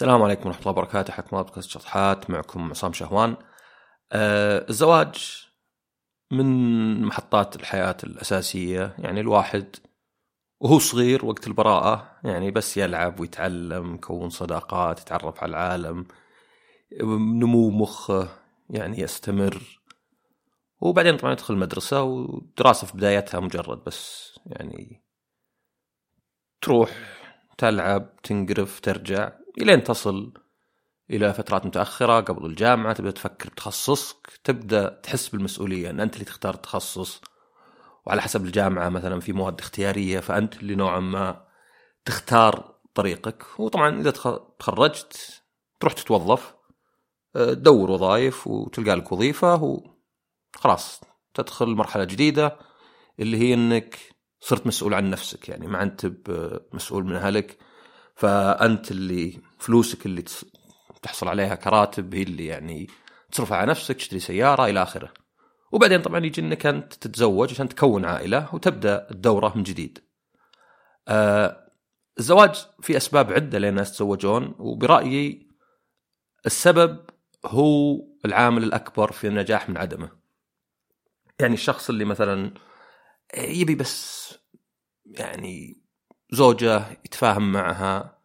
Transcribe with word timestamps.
السلام 0.00 0.22
عليكم 0.22 0.46
ورحمة 0.46 0.60
الله 0.60 0.72
وبركاته. 0.72 1.14
الله 1.18 1.42
بودكاست 1.42 1.70
شطحات. 1.70 2.30
معكم 2.30 2.70
عصام 2.70 2.92
شهوان. 2.92 3.36
آه 4.12 4.66
الزواج 4.68 5.46
من 6.30 7.02
محطات 7.02 7.56
الحياة 7.56 7.96
الأساسية. 8.04 8.96
يعني 8.98 9.20
الواحد 9.20 9.76
وهو 10.60 10.78
صغير 10.78 11.26
وقت 11.26 11.46
البراءة 11.46 12.18
يعني 12.24 12.50
بس 12.50 12.76
يلعب 12.76 13.20
ويتعلم 13.20 13.94
يكون 13.94 14.30
صداقات 14.30 15.00
يتعرف 15.00 15.42
على 15.42 15.50
العالم 15.50 16.06
نمو 17.40 17.70
مخه 17.70 18.28
يعني 18.70 19.00
يستمر. 19.00 19.80
وبعدين 20.80 21.16
طبعا 21.16 21.32
يدخل 21.32 21.54
المدرسة 21.54 22.02
ودراسة 22.02 22.86
في 22.86 22.96
بدايتها 22.96 23.40
مجرد 23.40 23.84
بس 23.84 24.32
يعني 24.46 25.04
تروح 26.62 26.90
تلعب 27.58 28.16
تنقرف 28.22 28.80
ترجع. 28.80 29.39
إلين 29.58 29.84
تصل 29.84 30.32
إلى 31.10 31.34
فترات 31.34 31.66
متأخرة 31.66 32.20
قبل 32.20 32.46
الجامعة 32.46 32.92
تبدأ 32.92 33.10
تفكر 33.10 33.48
بتخصصك 33.48 34.40
تبدأ 34.44 35.00
تحس 35.02 35.28
بالمسؤولية 35.28 35.90
إن 35.90 36.00
أنت 36.00 36.14
اللي 36.14 36.24
تختار 36.24 36.54
التخصص 36.54 37.20
وعلى 38.06 38.22
حسب 38.22 38.44
الجامعة 38.44 38.88
مثلا 38.88 39.20
في 39.20 39.32
مواد 39.32 39.60
اختيارية 39.60 40.20
فأنت 40.20 40.56
اللي 40.56 40.74
نوعا 40.74 41.00
ما 41.00 41.46
تختار 42.04 42.74
طريقك. 42.94 43.60
وطبعا 43.60 44.00
إذا 44.00 44.10
تخرجت 44.58 45.42
تروح 45.80 45.92
تتوظف 45.92 46.54
آه، 47.36 47.54
تدور 47.54 47.90
وظائف 47.90 48.46
وتلقى 48.46 48.96
لك 48.96 49.12
وظيفة 49.12 49.82
وخلاص 50.56 51.00
تدخل 51.34 51.66
مرحلة 51.66 52.04
جديدة 52.04 52.58
اللي 53.20 53.36
هي 53.36 53.54
إنك 53.54 53.98
صرت 54.40 54.66
مسؤول 54.66 54.94
عن 54.94 55.10
نفسك. 55.10 55.48
يعني 55.48 55.66
ما 55.66 55.82
انت 55.82 56.12
مسؤول 56.72 57.04
من 57.04 57.14
أهلك. 57.16 57.58
فأنت 58.20 58.90
اللي 58.90 59.38
فلوسك 59.58 60.06
اللي 60.06 60.24
تحصل 61.02 61.28
عليها 61.28 61.54
كراتب 61.54 62.14
هي 62.14 62.22
اللي 62.22 62.46
يعني 62.46 62.88
تصرفها 63.32 63.58
على 63.58 63.70
نفسك 63.70 63.96
تشتري 63.96 64.20
سيارة 64.20 64.66
إلى 64.66 64.82
آخره. 64.82 65.12
وبعدين 65.72 66.02
طبعا 66.02 66.26
يجي 66.26 66.40
إنك 66.40 66.66
أنت 66.66 66.94
تتزوج 66.94 67.50
عشان 67.50 67.68
تكون 67.68 68.04
عائلة 68.04 68.54
وتبدأ 68.54 69.10
الدورة 69.10 69.52
من 69.56 69.62
جديد. 69.62 69.98
آه 71.08 71.70
الزواج 72.18 72.66
في 72.82 72.96
أسباب 72.96 73.32
عدة 73.32 73.58
لين 73.58 73.70
الناس 73.70 73.90
يتزوجون 73.90 74.54
وبرأيي 74.58 75.48
السبب 76.46 77.00
هو 77.46 77.96
العامل 78.24 78.64
الأكبر 78.64 79.12
في 79.12 79.26
النجاح 79.26 79.68
من 79.68 79.76
عدمه. 79.76 80.10
يعني 81.40 81.54
الشخص 81.54 81.90
اللي 81.90 82.04
مثلا 82.04 82.54
يبي 83.34 83.74
بس 83.74 84.34
يعني 85.06 85.82
زوجة 86.32 86.84
يتفاهم 87.04 87.52
معها 87.52 88.20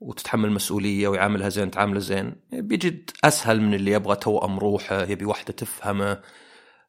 وتتحمل 0.00 0.50
مسؤولية 0.50 1.08
ويعاملها 1.08 1.48
زين 1.48 1.70
تعامله 1.70 2.00
زين. 2.00 2.36
بيجد 2.52 3.10
أسهل 3.24 3.60
من 3.60 3.74
اللي 3.74 3.92
يبغى 3.92 4.16
توأم 4.16 4.58
روحه 4.58 5.02
يبي 5.02 5.24
واحدة 5.24 5.52
تفهمه 5.52 6.22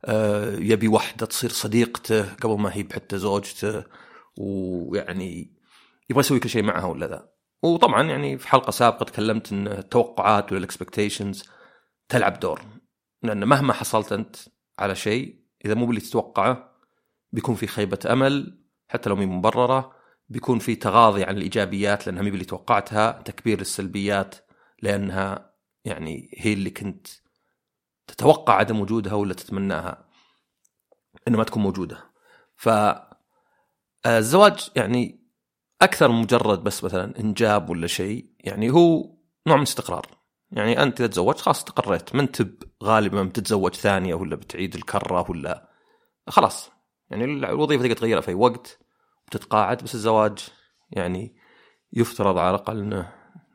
آه، 0.05 0.55
يبي 0.55 0.87
واحدة 0.87 1.25
تصير 1.25 1.49
صديقته 1.49 2.33
قبل 2.33 2.59
ما 2.59 2.75
هي 2.75 2.87
حتى 2.93 3.17
زوجته. 3.17 3.83
ويعني 4.37 5.55
يبغى 6.09 6.19
يسوي 6.19 6.39
كل 6.39 6.49
شيء 6.49 6.63
معها 6.63 6.85
ولا 6.85 7.07
ذا 7.07 7.29
وطبعا 7.63 8.03
يعني 8.03 8.37
في 8.37 8.47
حلقة 8.47 8.71
سابقة 8.71 9.03
تكلمت 9.03 9.51
إن 9.51 9.67
التوقعات 9.67 10.51
ولا 10.51 10.59
ال 10.59 10.66
expectations 10.66 11.43
تلعب 12.09 12.39
دور. 12.39 12.61
لأن 13.23 13.45
مهما 13.45 13.73
حصلت 13.73 14.11
أنت 14.11 14.35
على 14.79 14.95
شيء 14.95 15.39
إذا 15.65 15.73
مو 15.73 15.85
باللي 15.85 16.01
تتوقعه 16.01 16.75
بيكون 17.31 17.55
في 17.55 17.67
خيبة 17.67 17.99
أمل 18.09 18.59
حتى 18.87 19.09
لو 19.09 19.15
مي 19.15 19.25
مبررة. 19.25 19.94
بيكون 20.29 20.59
في 20.59 20.75
تغاضي 20.75 21.23
عن 21.23 21.37
الإيجابيات 21.37 22.07
لأنها 22.07 22.21
مي 22.21 22.29
اللي 22.29 22.45
توقعتها 22.45 23.11
تكبير 23.11 23.61
السلبيات 23.61 24.35
لأنها 24.81 25.55
يعني 25.85 26.29
هي 26.37 26.53
اللي 26.53 26.69
كنت 26.69 27.07
تتوقع 28.07 28.53
عدم 28.53 28.79
وجودها 28.79 29.13
ولا 29.13 29.33
تتمناها 29.33 30.09
انها 31.27 31.37
ما 31.37 31.43
تكون 31.43 31.63
موجودة. 31.63 32.11
ف 32.55 32.69
الزواج 34.05 34.69
يعني 34.75 35.25
أكثر 35.81 36.07
من 36.07 36.21
مجرد 36.21 36.63
بس 36.63 36.83
مثلا 36.83 37.19
إنجاب 37.19 37.69
ولا 37.69 37.87
شيء 37.87 38.29
يعني 38.39 38.69
هو 38.69 39.15
نوع 39.47 39.57
من 39.57 39.61
استقرار. 39.61 40.07
يعني 40.51 40.83
أنت 40.83 40.99
إذا 41.01 41.07
تزوجت 41.07 41.39
خلاص 41.39 41.57
استقريت 41.57 42.15
ما 42.15 42.21
انت 42.21 42.47
غالبا 42.83 43.23
بتتزوج 43.23 43.75
ثانية 43.75 44.15
ولا 44.15 44.35
بتعيد 44.35 44.75
الكرة 44.75 45.31
ولا 45.31 45.69
خلاص. 46.27 46.71
يعني 47.09 47.25
الوظيفة 47.25 47.83
تقدر 47.83 47.95
تغيرها 47.95 48.21
في 48.21 48.29
أي 48.29 48.33
وقت. 48.33 48.84
بتتقاعد 49.27 49.83
بس 49.83 49.95
الزواج 49.95 50.47
يعني 50.91 51.35
يفترض 51.93 52.37
على 52.37 52.49
الأقل 52.49 52.79
إنه 52.79 53.11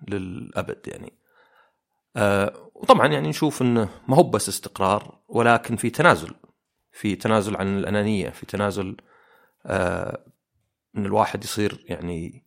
للأبد 0.08 0.88
يعني. 0.88 1.12
آه 2.16 2.70
وطبعا 2.74 3.06
يعني 3.06 3.28
نشوف 3.28 3.62
إنه 3.62 3.88
ما 4.08 4.16
هو 4.16 4.22
بس 4.22 4.48
استقرار 4.48 5.20
ولكن 5.28 5.76
في 5.76 5.90
تنازل 5.90 6.34
في 6.92 7.16
تنازل 7.16 7.56
عن 7.56 7.78
الأنانية 7.78 8.30
في 8.30 8.46
تنازل 8.46 8.96
آه 9.66 10.24
إن 10.96 11.06
الواحد 11.06 11.44
يصير 11.44 11.84
يعني 11.88 12.46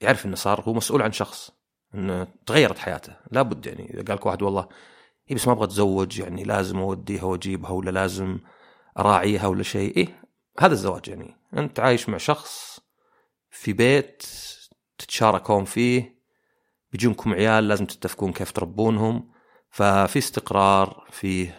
يعرف 0.00 0.26
إنه 0.26 0.36
صار 0.36 0.60
هو 0.60 0.72
مسؤول 0.74 1.02
عن 1.02 1.12
شخص 1.12 1.50
إنه 1.94 2.26
تغيرت 2.46 2.78
حياته. 2.78 3.16
لابد 3.30 3.66
يعني 3.66 3.94
إذا 3.94 4.02
قال 4.02 4.16
لك 4.16 4.26
واحد 4.26 4.42
والله 4.42 4.68
إيه 5.30 5.36
بس 5.36 5.46
ما 5.46 5.52
أبغى 5.52 5.64
أتزوج 5.64 6.18
يعني 6.18 6.44
لازم 6.44 6.78
أوديها 6.78 7.24
وأجيبها 7.24 7.70
ولا 7.70 7.90
لازم 7.90 8.38
أراعيها 8.98 9.46
ولا 9.46 9.62
شيء. 9.62 9.96
إيه 9.96 10.19
هذا 10.60 10.72
الزواج 10.72 11.08
يعني. 11.08 11.36
أنت 11.54 11.80
عايش 11.80 12.08
مع 12.08 12.18
شخص 12.18 12.80
في 13.50 13.72
بيت 13.72 14.22
تتشاركون 14.98 15.64
فيه 15.64 16.20
بيجونكم 16.92 17.32
عيال 17.34 17.68
لازم 17.68 17.86
تتفقون 17.86 18.32
كيف 18.32 18.52
تربونهم 18.52 19.30
ففي 19.70 20.18
استقرار 20.18 21.06
في 21.10 21.52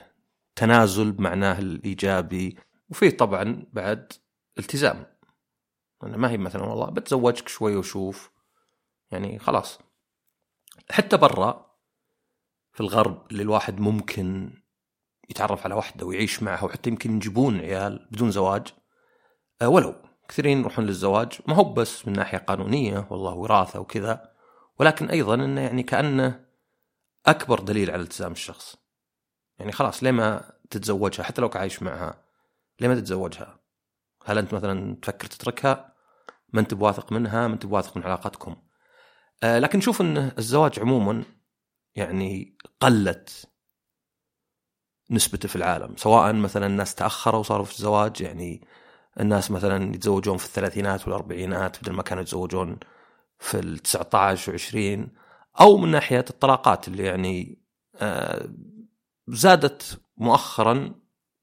تنازل 0.55 1.11
بمعناه 1.11 1.59
الإيجابي 1.59 2.57
وفي 2.89 3.11
طبعا 3.11 3.65
بعد 3.73 4.13
التزام. 4.59 5.05
أنا 6.03 6.17
ما 6.17 6.31
هي 6.31 6.37
مثلا 6.37 6.63
والله 6.63 6.89
بتزوجك 6.89 7.47
شوي 7.47 7.75
وشوف. 7.75 8.31
يعني 9.11 9.39
خلاص. 9.39 9.79
حتى 10.91 11.17
برا 11.17 11.75
في 12.73 12.81
الغرب 12.81 13.31
اللي 13.31 13.43
الواحد 13.43 13.79
ممكن 13.79 14.53
يتعرف 15.29 15.65
على 15.65 15.75
واحدة 15.75 16.05
ويعيش 16.05 16.43
معها 16.43 16.63
وحتى 16.63 16.89
يمكن 16.89 17.15
يجيبون 17.15 17.59
عيال 17.59 18.07
بدون 18.11 18.31
زواج 18.31 18.67
ولو 19.67 19.95
كثيرين 20.27 20.59
يروحون 20.59 20.85
للزواج 20.85 21.39
ما 21.47 21.55
هو 21.55 21.63
بس 21.63 22.07
من 22.07 22.13
ناحية 22.13 22.37
قانونية 22.37 23.07
والله 23.09 23.33
وراثة 23.33 23.79
وكذا 23.79 24.31
ولكن 24.79 25.09
أيضا 25.09 25.33
إنه 25.33 25.61
يعني 25.61 25.83
كأنه 25.83 26.45
أكبر 27.25 27.59
دليل 27.59 27.91
على 27.91 28.01
التزام 28.01 28.31
الشخص. 28.31 28.75
يعني 29.59 29.71
خلاص 29.71 30.03
ليه 30.03 30.11
ما 30.11 30.51
تتزوجها؟ 30.69 31.23
حتى 31.23 31.41
لو 31.41 31.49
عايش 31.55 31.83
معها 31.83 32.23
ليه 32.79 32.87
ما 32.87 32.95
تتزوجها؟ 32.95 33.59
هل 34.25 34.37
أنت 34.37 34.53
مثلا 34.53 34.95
تفكر 35.01 35.27
تتركها؟ 35.27 35.93
ما 36.53 36.61
انت 36.61 36.73
بواثق 36.73 37.11
منها؟ 37.11 37.47
ما 37.47 37.53
انت 37.53 37.65
بواثق 37.65 37.97
من 37.97 38.03
علاقتكم؟ 38.03 38.55
آه 39.43 39.59
لكن 39.59 39.77
نشوف 39.77 40.01
إن 40.01 40.31
الزواج 40.37 40.79
عموما 40.79 41.23
يعني 41.95 42.57
قلت 42.79 43.49
نسبته 45.11 45.47
في 45.47 45.55
العالم 45.55 45.95
سواء 45.97 46.33
مثلا 46.33 46.65
الناس 46.65 46.95
تأخروا 46.95 47.39
وصاروا 47.39 47.65
في 47.65 47.71
الزواج 47.71 48.21
يعني 48.21 48.67
الناس 49.21 49.51
مثلا 49.51 49.95
يتزوجون 49.95 50.37
في 50.37 50.45
الثلاثينات 50.45 51.07
والأربعينات 51.07 51.81
بدل 51.81 51.91
ما 51.91 52.03
كانوا 52.03 52.23
يتزوجون 52.23 52.77
في 53.39 53.59
ال 53.59 53.79
19 53.79 54.57
و20 54.57 55.09
أو 55.61 55.77
من 55.77 55.91
ناحية 55.91 56.25
الطلاقات 56.29 56.87
اللي 56.87 57.03
يعني 57.03 57.57
آه، 57.95 58.49
زادت 59.27 60.01
مؤخرا 60.17 60.95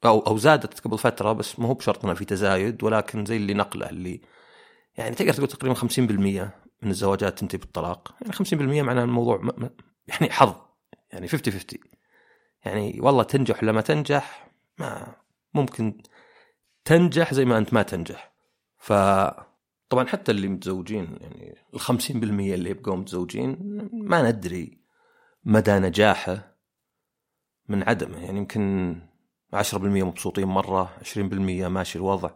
أو 0.04 0.20
أو 0.20 0.36
زادت 0.36 0.80
قبل 0.80 0.98
فترة 0.98 1.32
بس 1.32 1.58
ما 1.58 1.68
هو 1.68 1.78
انه 2.04 2.14
في 2.14 2.24
تزايد 2.24 2.84
ولكن 2.84 3.24
زي 3.24 3.36
اللي 3.36 3.54
نقله 3.54 3.90
اللي 3.90 4.20
يعني 4.96 5.14
تقدر 5.14 5.32
تقول 5.32 5.48
تقريبا 5.48 5.74
50% 5.74 6.50
من 6.82 6.90
الزواجات 6.90 7.38
تنتهي 7.38 7.58
بالطلاق. 7.58 8.14
يعني 8.20 8.32
50% 8.32 8.86
معناه 8.86 9.04
الموضوع 9.04 9.42
يعني 10.08 10.30
حظ 10.32 10.54
يعني 11.12 11.28
50 11.28 11.52
50 11.52 11.78
يعني 12.64 12.98
والله 13.00 13.22
تنجح 13.22 13.62
ولا 13.62 13.72
ما 13.72 13.80
تنجح 13.80 14.50
ما 14.78 15.14
ممكن 15.54 16.02
تنجح 16.88 17.34
زي 17.34 17.44
ما 17.44 17.58
أنت 17.58 17.74
ما 17.74 17.82
تنجح. 17.82 18.32
ف 18.78 18.92
طبعا 19.88 20.06
حتى 20.06 20.32
اللي 20.32 20.48
متزوجين 20.48 21.18
يعني 21.20 21.56
ال 21.74 21.80
50% 21.80 22.12
اللي 22.12 22.70
يبقوا 22.70 22.96
متزوجين 22.96 23.58
ما 23.92 24.30
ندري 24.30 24.78
مدى 25.44 25.72
نجاحه 25.72 26.56
من 27.68 27.82
عدمه. 27.82 28.18
يعني 28.24 28.38
يمكن 28.38 28.96
10% 29.54 29.74
مبسوطين 29.74 30.48
مرة 30.48 30.96
20% 31.02 31.16
ماشي 31.18 31.98
الوضع 31.98 32.30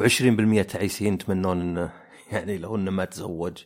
و20% 0.00 0.66
تعيسين 0.66 1.14
يتمنون 1.14 1.60
إنه 1.60 1.92
يعني 2.32 2.58
لو 2.58 2.76
إنه 2.76 2.90
ما 2.90 3.04
تزوج 3.04 3.64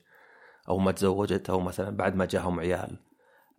أو 0.68 0.78
ما 0.78 0.92
تزوجت 0.92 1.50
أو 1.50 1.60
مثلا 1.60 1.96
بعد 1.96 2.16
ما 2.16 2.24
جاهم 2.24 2.60
عيال. 2.60 2.96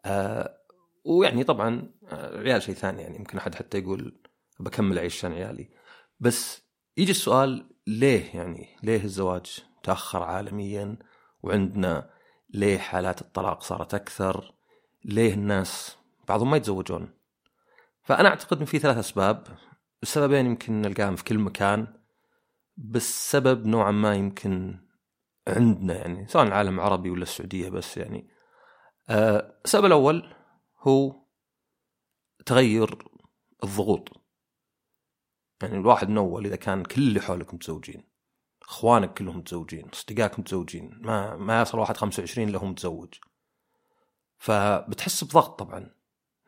آه 0.06 0.57
ويعني 1.06 1.44
طبعا 1.44 1.92
آه، 2.07 2.38
عيال 2.39 2.62
شيء 2.62 2.75
ثاني 2.75 3.01
يعني 3.01 3.15
يمكن 3.15 3.38
أحد 3.38 3.56
حتى 3.56 3.77
يقول 3.77 4.21
بكمل 4.59 4.97
اعيش 4.97 5.18
عشان 5.18 5.31
عيالي. 5.31 5.79
بس 6.19 6.63
يجي 6.98 7.12
السؤال 7.12 7.69
ليه 7.88 8.36
يعني؟ 8.36 8.77
ليه 8.83 9.04
الزواج 9.04 9.63
تأخر 9.83 10.24
عالميا؟ 10.24 10.98
وعندنا 11.44 12.10
ليه 12.50 12.77
حالات 12.77 13.21
الطلاق 13.21 13.62
صارت 13.62 13.94
أكثر؟ 13.94 14.54
ليه 15.06 15.33
الناس 15.33 15.98
بعضهم 16.27 16.51
ما 16.51 16.57
يتزوجون؟ 16.57 17.13
فأنا 18.04 18.30
أعتقد 18.30 18.60
إن 18.60 18.66
في 18.66 18.80
ثلاث 18.80 18.98
أسباب. 18.98 19.48
السببين 20.04 20.45
يمكن 20.45 20.81
نلقاهم 20.81 21.16
في 21.16 21.24
كل 21.24 21.38
مكان 21.38 21.88
بس 22.77 23.31
سبب 23.31 23.66
نوعا 23.66 23.92
ما 23.92 24.16
يمكن 24.16 24.80
عندنا 25.48 25.94
يعني 25.94 26.27
سواء 26.27 26.44
العالم 26.44 26.75
العربي 26.80 27.10
ولا 27.10 27.24
السعودية 27.24 27.69
بس 27.69 27.98
يعني. 27.98 28.30
أه 29.10 29.60
السبب 29.66 29.86
الأول 29.86 30.36
هو 30.80 31.16
تغير 32.45 32.98
الضغوط. 33.63 34.10
يعني 35.61 35.77
الواحد 35.77 36.09
من 36.09 36.17
اول 36.17 36.45
إذا 36.45 36.56
كان 36.56 36.83
كل 36.83 37.01
اللي 37.01 37.21
حولك 37.21 37.53
متزوجين. 37.53 38.03
إخوانك 38.61 39.13
كلهم 39.13 39.38
متزوجين. 39.38 39.89
اصدقائك 39.94 40.39
متزوجين. 40.39 41.00
ما 41.01 41.35
ما 41.35 41.61
يصل 41.61 41.79
واحد 41.79 41.97
25 41.97 42.50
له 42.50 42.65
متزوج. 42.65 43.13
فبتحس 44.38 45.23
بضغط 45.23 45.59
طبعا. 45.59 45.91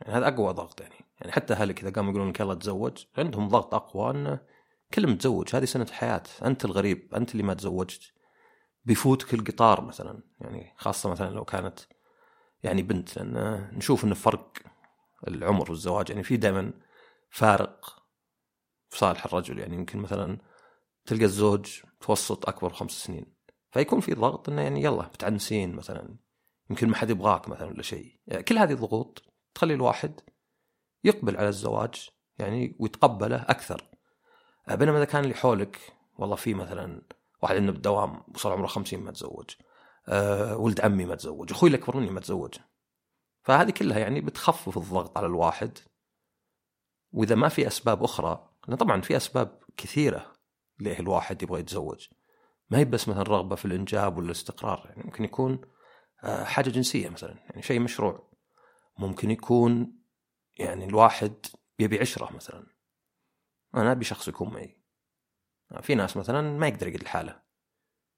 يعني 0.02 0.14
هذا 0.14 0.28
أقوى 0.28 0.54
ضغط 0.54 0.82
يعني. 0.82 0.96
يعني 1.22 1.32
حتى 1.32 1.54
أهلك 1.54 1.82
إذا 1.82 1.90
قاموا 1.90 2.12
يقولون 2.12 2.30
لك 2.30 2.40
يلا 2.40 2.54
تزوج 2.54 3.06
عندهم 3.18 3.48
ضغط 3.48 3.74
أقوى 3.74 4.12
انه 4.12 4.40
كل 4.94 5.08
متزوج. 5.08 5.56
هذه 5.56 5.66
سنة 5.66 5.84
الحياة. 5.84 6.24
أنت 6.46 6.66
الغريب 6.66 7.16
أنت 7.16 7.32
اللي 7.32 7.44
ما 7.44 7.54
تزوجت. 7.54 8.12
بيفوتك 8.86 9.34
القطار 9.34 9.82
مثلا. 9.82 10.24
يعني 10.42 10.74
خاصة 10.78 11.10
مثلا 11.10 11.30
لو 11.30 11.46
كانت 11.46 11.80
يعني 12.64 12.82
بنت 12.82 13.18
لأن 13.18 13.68
نشوف 13.74 14.04
انه 14.04 14.16
فرق 14.16 14.58
العمر 15.28 15.72
والزواج. 15.72 16.10
يعني 16.10 16.24
في 16.24 16.38
دائما 16.38 16.74
فارق 17.30 18.01
في 18.92 18.98
صالح 18.98 19.26
الرجل. 19.26 19.60
يعني 19.60 19.76
يمكن 19.76 20.00
مثلا 20.00 20.38
تلقى 21.06 21.24
الزوج 21.26 21.82
متوسط 22.02 22.50
أكبر 22.50 22.68
بخمس 22.68 22.92
سنين 22.92 23.26
فيكون 23.72 24.00
في 24.00 24.14
ضغط 24.14 24.50
إنه 24.50 24.62
يعني 24.62 24.84
يلا 24.84 25.08
بتعنسين 25.08 25.76
مثلا 25.76 26.16
يمكن 26.70 26.90
ما 26.90 26.96
حد 26.96 27.10
يبغاك 27.10 27.50
مثلا 27.50 27.68
ولا 27.68 27.82
شيء. 27.82 28.20
يعني 28.28 28.44
كل 28.44 28.58
هذه 28.58 28.74
الضغوط 28.74 29.24
تخلي 29.54 29.74
الواحد 29.74 30.22
يقبل 31.04 31.38
على 31.38 31.50
الزواج 31.50 32.10
يعني 32.40 32.76
ويتقبله 32.80 33.42
أكثر. 33.42 33.90
بينما 34.72 34.98
إذا 34.98 35.06
كان 35.06 35.24
اللي 35.24 35.36
حولك 35.36 35.80
والله 36.18 36.36
في 36.36 36.54
مثلا 36.54 37.02
واحد 37.42 37.56
عنده 37.56 37.72
بالدوام 37.72 38.24
وصل 38.36 38.52
عمره 38.52 38.68
50 38.68 39.00
ما 39.00 39.12
تزوج 39.12 39.50
أه 40.08 40.58
ولد 40.58 40.82
عمي 40.82 41.06
ما 41.06 41.16
تزوج 41.16 41.52
أخوي 41.52 41.70
الأكبر 41.70 41.98
مني 41.98 42.10
ما 42.10 42.20
تزوج. 42.20 42.56
فهذه 43.44 43.72
كلها 43.72 44.00
يعني 44.00 44.22
بتخفف 44.22 44.78
الضغط 44.78 45.18
على 45.18 45.28
الواحد. 45.28 45.78
وإذا 47.12 47.36
ما 47.36 47.50
في 47.50 47.68
أسباب 47.68 48.04
أخرى 48.04 48.51
لأن 48.68 48.78
طبعا 48.78 49.02
في 49.02 49.18
أسباب 49.18 49.60
كثيرة 49.78 50.34
ليه 50.80 51.00
الواحد 51.00 51.44
يبغى 51.44 51.60
يتزوج. 51.60 52.08
ما 52.70 52.78
هي 52.78 52.86
بس 52.86 53.08
مثلا 53.08 53.24
رغبة 53.24 53.56
في 53.56 53.66
الإنجاب 53.66 54.18
ولا 54.18 54.26
الاستقرار 54.26 54.86
يعني 54.90 55.04
ممكن 55.04 55.24
يكون 55.24 55.62
آه، 56.24 56.44
حاجة 56.44 56.70
جنسية 56.70 57.10
مثلا 57.10 57.36
يعني 57.50 57.62
شيء 57.62 57.80
مشروع. 57.80 58.30
ممكن 58.98 59.32
يكون 59.32 60.02
يعني 60.60 60.86
الواحد 60.86 61.34
يبي 61.80 62.00
عشرة 62.00 62.34
مثلا. 62.34 62.68
أنا 63.76 63.92
أبي 63.92 64.06
شخص 64.06 64.28
يكون 64.28 64.54
معي. 64.54 64.82
في 65.82 65.96
ناس 65.96 66.18
مثلا 66.18 66.42
ما 66.42 66.68
يقدر 66.68 66.88
يقعد 66.88 67.04
لحاله. 67.04 67.42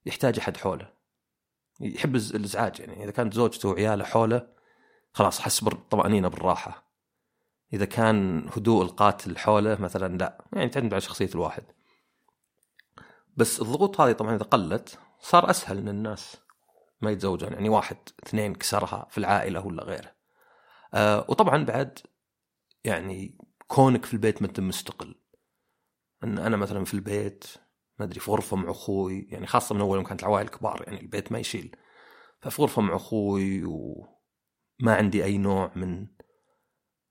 يحتاج 0.06 0.40
أحد 0.40 0.58
حوله. 0.58 0.94
يحب 1.82 2.16
الإزعاج 2.16 2.80
يعني 2.80 3.04
إذا 3.04 3.12
كانت 3.12 3.34
زوجته 3.34 3.70
وعياله 3.70 4.06
حوله 4.06 4.48
خلاص 5.14 5.40
حس 5.40 5.64
بالطمانينه 5.64 6.28
بالراحة. 6.28 6.93
إذا 7.74 7.86
كان 7.86 8.50
هدوء 8.58 8.84
القاتل 8.84 9.38
حوله 9.38 9.82
مثلا 9.82 10.18
لا 10.18 10.46
يعني 10.54 10.70
تعتمد 10.70 10.94
على 10.94 11.02
شخصية 11.02 11.30
الواحد. 11.36 11.64
بس 13.38 13.62
الضغوط 13.62 14.02
هذه 14.02 14.12
طبعا 14.12 14.36
إذا 14.36 14.44
قلت 14.44 15.00
صار 15.20 15.50
أسهل 15.50 15.78
إن 15.78 15.90
الناس 15.90 16.38
ما 17.02 17.12
يتزوجون 17.12 17.54
يعني 17.54 17.70
واحد 17.70 17.98
اثنين 18.28 18.56
كسرها 18.56 19.08
في 19.10 19.18
العائلة 19.18 19.66
ولا 19.66 19.84
غيره. 19.84 20.12
آه 20.94 21.26
وطبعا 21.30 21.66
بعد 21.66 22.00
يعني 22.84 23.38
كونك 23.68 24.06
في 24.06 24.14
البيت 24.14 24.42
ما 24.42 24.48
انت 24.48 24.60
مستقل. 24.60 25.16
إن 26.24 26.38
أنا 26.38 26.58
مثلا 26.58 26.86
في 26.86 26.94
البيت 26.94 27.46
ما 28.00 28.06
أدري 28.06 28.20
في 28.20 28.32
غرفة 28.32 28.58
مع 28.58 28.72
أخوي 28.72 29.28
يعني 29.30 29.48
خاصة 29.48 29.76
من 29.76 29.82
أول 29.82 29.98
يوم 29.98 30.06
كانت 30.06 30.22
العوائل 30.22 30.48
كبار 30.48 30.84
يعني 30.88 31.02
البيت 31.02 31.32
ما 31.32 31.40
يشيل. 31.40 31.76
ففي 32.42 32.62
غرفة 32.62 32.82
مع 32.82 32.96
أخوي 32.96 33.64
وما 33.64 34.96
عندي 34.96 35.24
أي 35.24 35.38
نوع 35.38 35.72
من 35.76 36.08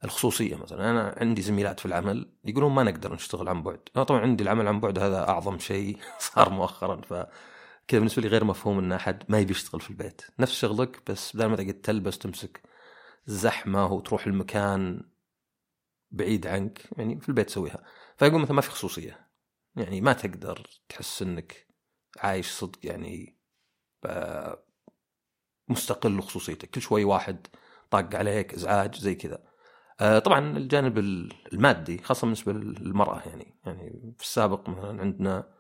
الخصوصية 0.04 0.56
مثلا. 0.56 0.90
أنا 0.90 1.14
عندي 1.16 1.42
زميلات 1.42 1.80
في 1.80 1.86
العمل 1.86 2.32
يقولون 2.44 2.72
ما 2.72 2.82
نقدر 2.82 3.14
نشتغل 3.14 3.48
عن 3.48 3.62
بعد. 3.62 3.80
أنا 3.96 4.04
طبعا 4.04 4.20
عندي 4.20 4.42
العمل 4.44 4.68
عن 4.68 4.80
بعد 4.80 4.98
هذا 4.98 5.28
أعظم 5.28 5.58
شيء 5.58 5.98
صار 6.18 6.50
مؤخرا. 6.50 7.00
ف 7.00 7.12
كذا 7.88 7.98
بالنسبة 8.00 8.22
لي 8.22 8.28
غير 8.28 8.44
مفهوم 8.44 8.78
إن 8.78 8.92
أحد 8.92 9.24
ما 9.28 9.38
يبي 9.38 9.50
يشتغل 9.50 9.80
في 9.80 9.90
البيت. 9.90 10.22
نفس 10.38 10.52
شغلك 10.52 11.10
بس 11.10 11.36
بدل 11.36 11.46
ما 11.46 11.56
تقعد 11.56 11.80
تلبس 11.80 12.18
تمسك 12.18 12.62
زحمة 13.26 13.86
وتروح 13.92 14.26
المكان 14.26 15.10
بعيد 16.10 16.46
عنك 16.46 16.88
يعني 16.98 17.20
في 17.20 17.28
البيت 17.28 17.46
تسويها. 17.46 17.84
فيقول 18.16 18.40
مثلا 18.40 18.54
ما 18.54 18.60
في 18.60 18.70
خصوصية. 18.70 19.28
يعني 19.76 20.00
ما 20.00 20.12
تقدر 20.12 20.66
تحس 20.88 21.22
إنك 21.22 21.66
عايش 22.18 22.50
صدق 22.50 22.78
يعني 22.86 23.38
مستقل 25.68 26.18
وخصوصيتك 26.18 26.70
كل 26.70 26.80
شوي 26.80 27.04
واحد 27.04 27.46
طاق 27.90 28.14
عليك 28.14 28.54
إزعاج 28.54 28.96
زي 28.96 29.14
كذا. 29.14 29.51
طبعا 29.98 30.56
الجانب 30.56 30.98
المادي 31.52 31.98
خاصة 31.98 32.24
بالنسبة 32.24 32.52
للمرأة 32.52 33.22
يعني 33.26 33.54
يعني 33.66 34.14
في 34.18 34.24
السابق 34.24 34.68
مثلا 34.68 35.00
عندنا 35.00 35.52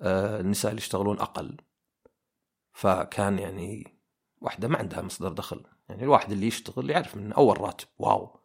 آه، 0.00 0.40
النساء 0.40 0.70
اللي 0.70 0.80
يشتغلون 0.80 1.20
أقل. 1.20 1.56
فكان 2.72 3.38
يعني 3.38 3.98
واحدة 4.40 4.68
ما 4.68 4.78
عندها 4.78 5.02
مصدر 5.02 5.32
دخل. 5.32 5.64
يعني 5.88 6.02
الواحد 6.02 6.32
اللي 6.32 6.46
يشتغل 6.46 6.90
يعرف 6.90 7.16
من 7.16 7.32
أول 7.32 7.60
راتب 7.60 7.88
واو. 7.98 8.40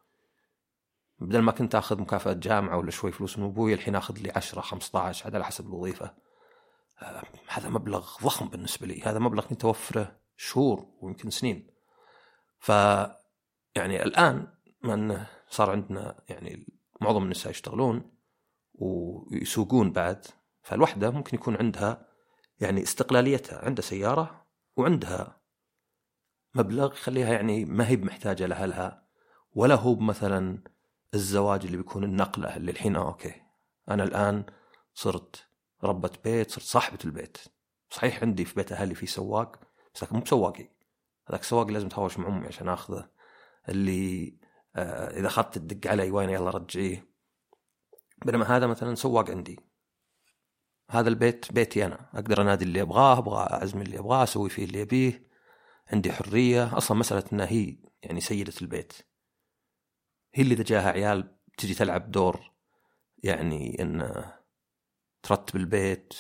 بدل 1.20 1.40
ما 1.40 1.52
كنت 1.52 1.76
آخذ 1.76 2.02
مكافأة 2.02 2.34
جامعة 2.34 2.78
ولا 2.78 2.92
شوي 2.92 3.12
فلوس 3.12 3.38
من 3.40 3.46
أبوي 3.46 3.74
الحين 3.74 3.96
آخذ 3.96 4.18
لي 4.18 4.32
10 4.36 4.62
15 4.62 5.28
هذا 5.28 5.36
على 5.36 5.46
حسب 5.46 5.68
الوظيفة. 5.68 6.14
آه، 7.02 7.24
هذا 7.48 7.70
مبلغ 7.70 8.18
ضخم 8.24 8.48
بالنسبة 8.48 8.88
لي. 8.88 9.02
هذا 9.02 9.20
مبلغ 9.20 9.46
كنت 9.46 9.66
اوفره 9.66 10.18
شهور 10.38 10.86
ويمكن 11.02 11.30
سنين. 11.30 11.68
ف 12.60 12.70
يعني 13.76 14.04
الآن 14.04 14.48
ما 14.84 14.94
إنه 14.94 15.28
صار 15.50 15.70
عندنا 15.70 16.22
يعني 16.30 16.68
معظم 17.02 17.24
النساء 17.24 17.52
يشتغلون 17.52 18.12
ويسوقون 18.74 19.92
بعد 19.92 20.26
فالوحدة 20.62 21.12
ممكن 21.12 21.38
يكون 21.38 21.56
عندها 21.56 22.08
يعني 22.60 22.84
استقلاليتها 22.84 23.66
عندها 23.66 23.84
سيارة 23.84 24.46
وعندها 24.78 25.42
مبلغ 26.56 26.94
يخليها 26.94 27.34
يعني 27.34 27.66
ما 27.66 27.88
هي 27.88 27.98
محتاجة 27.98 28.46
لأهلها 28.46 29.08
ولا 29.54 29.76
هو 29.76 29.96
مثلا 29.96 30.64
الزواج 31.14 31.66
اللي 31.66 31.78
بيكون 31.78 32.04
النقلة 32.04 32.56
اللي 32.56 32.72
الحين 32.72 32.96
آه 32.96 33.08
أوكي. 33.08 33.42
أنا 33.90 34.04
الآن 34.04 34.46
صرت 34.94 35.48
ربة 35.84 36.12
بيت 36.24 36.52
صرت 36.52 36.64
صاحبة 36.64 37.00
البيت. 37.06 37.38
صحيح 37.90 38.22
عندي 38.22 38.46
في 38.46 38.56
بيت 38.56 38.72
أهلي 38.72 38.96
في 38.96 39.06
سواق 39.06 39.60
بس 39.96 40.14
مو 40.14 40.20
بسواقي. 40.20 40.70
هذاك 41.30 41.42
السواق 41.42 41.68
لازم 41.68 41.90
تهاوش 41.90 42.20
مع 42.20 42.28
أمي 42.28 42.48
عشان 42.48 42.70
آخذه. 42.70 43.10
اللي 43.70 44.41
إذا 44.78 45.28
اخذت 45.28 45.58
تدق 45.58 45.92
علي 45.92 46.12
وين 46.12 46.30
يلا 46.30 46.50
رجعيه 46.50 47.12
بينما 48.26 48.58
هذا 48.58 48.68
مثلا 48.68 48.96
سواق 48.96 49.30
عندي. 49.30 49.60
هذا 50.90 51.10
البيت 51.10 51.52
بيتي 51.52 51.86
أنا. 51.86 52.10
أقدر 52.14 52.42
أنادي 52.42 52.66
اللي 52.66 52.82
أبغاه 52.82 53.18
أبغى 53.18 53.38
اعزم 53.38 53.82
اللي 53.82 54.00
أبغاه 54.00 54.24
أسوي 54.24 54.50
فيه 54.50 54.66
اللي 54.66 54.82
ابيه 54.82 55.30
عندي 55.88 56.12
حرية. 56.12 56.78
أصلا 56.78 56.98
مسألة 56.98 57.24
إنها 57.34 57.46
هي 57.46 57.78
يعني 58.04 58.22
سيدة 58.22 58.54
البيت. 58.62 58.94
هي 60.34 60.44
اللي 60.44 60.54
اذا 60.54 60.64
جاها 60.64 60.92
عيال 60.92 61.38
تجي 61.58 61.74
تلعب 61.74 62.12
دور 62.12 62.52
يعني 63.24 63.82
إن 63.82 64.24
ترتب 65.24 65.56
البيت 65.56 66.14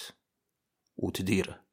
وتديره. 0.95 1.65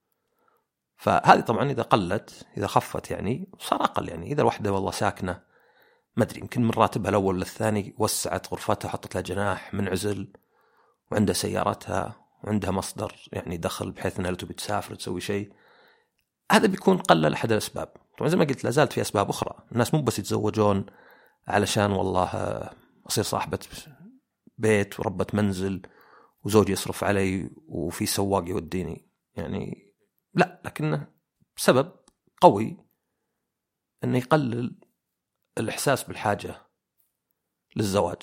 فهذه 0.97 1.41
طبعا 1.41 1.71
إذا 1.71 1.83
قلت 1.83 2.47
إذا 2.57 2.67
خفت 2.67 3.11
يعني 3.11 3.51
صار 3.59 3.85
أقل 3.85 4.09
يعني. 4.09 4.33
إذا 4.33 4.41
الوحدة 4.41 4.73
والله 4.73 4.91
ساكنة 4.91 5.48
ما 6.19 6.25
أدري 6.25 6.41
يمكن 6.41 6.63
من 6.63 6.71
راتبها 6.71 7.11
الأول 7.11 7.39
للثاني 7.39 7.95
وسعت 7.99 8.53
غرفتها 8.53 8.89
حطت 8.89 9.15
لها 9.15 9.23
جناح 9.23 9.75
منعزل 9.75 10.33
وعندها 11.13 11.35
سيارتها 11.35 12.27
وعندها 12.45 12.71
مصدر 12.71 13.29
يعني 13.33 13.57
دخل 13.57 13.91
بحيث 13.91 14.19
إنها 14.19 14.31
لو 14.31 14.37
تبي 14.37 14.55
تسافر 14.55 14.95
تسوي 14.95 15.21
شيء. 15.21 15.53
هذا 16.53 16.67
بيكون 16.67 16.99
قلل 16.99 17.33
احد 17.33 17.53
الأسباب. 17.53 17.93
طبعا 18.19 18.29
زي 18.29 18.37
ما 18.37 18.45
قلت 18.45 18.65
لا 18.65 18.71
زالت 18.71 18.93
في 18.93 19.01
أسباب 19.01 19.29
أخرى. 19.29 19.67
الناس 19.73 19.95
مو 19.95 20.03
بس 20.03 20.19
يتزوجون 20.19 20.87
علشان 21.49 21.91
والله 21.93 22.31
أصير 23.07 23.25
صاحبة 23.25 23.59
بيت 24.59 25.01
وربة 25.01 25.27
منزل 25.33 25.83
وزوجي 26.45 26.73
يصرف 26.73 27.05
علي 27.05 27.51
وفي 27.69 28.07
سواق 28.07 28.49
يوديني. 28.49 29.11
يعني 29.35 29.95
لا 30.35 30.63
لكنه 30.65 31.09
سبب 31.57 31.93
قوي 32.41 32.77
إنه 34.05 34.19
يقلل 34.19 34.88
الإحساس 35.59 36.03
بالحاجة 36.03 36.55
للزواج. 37.77 38.23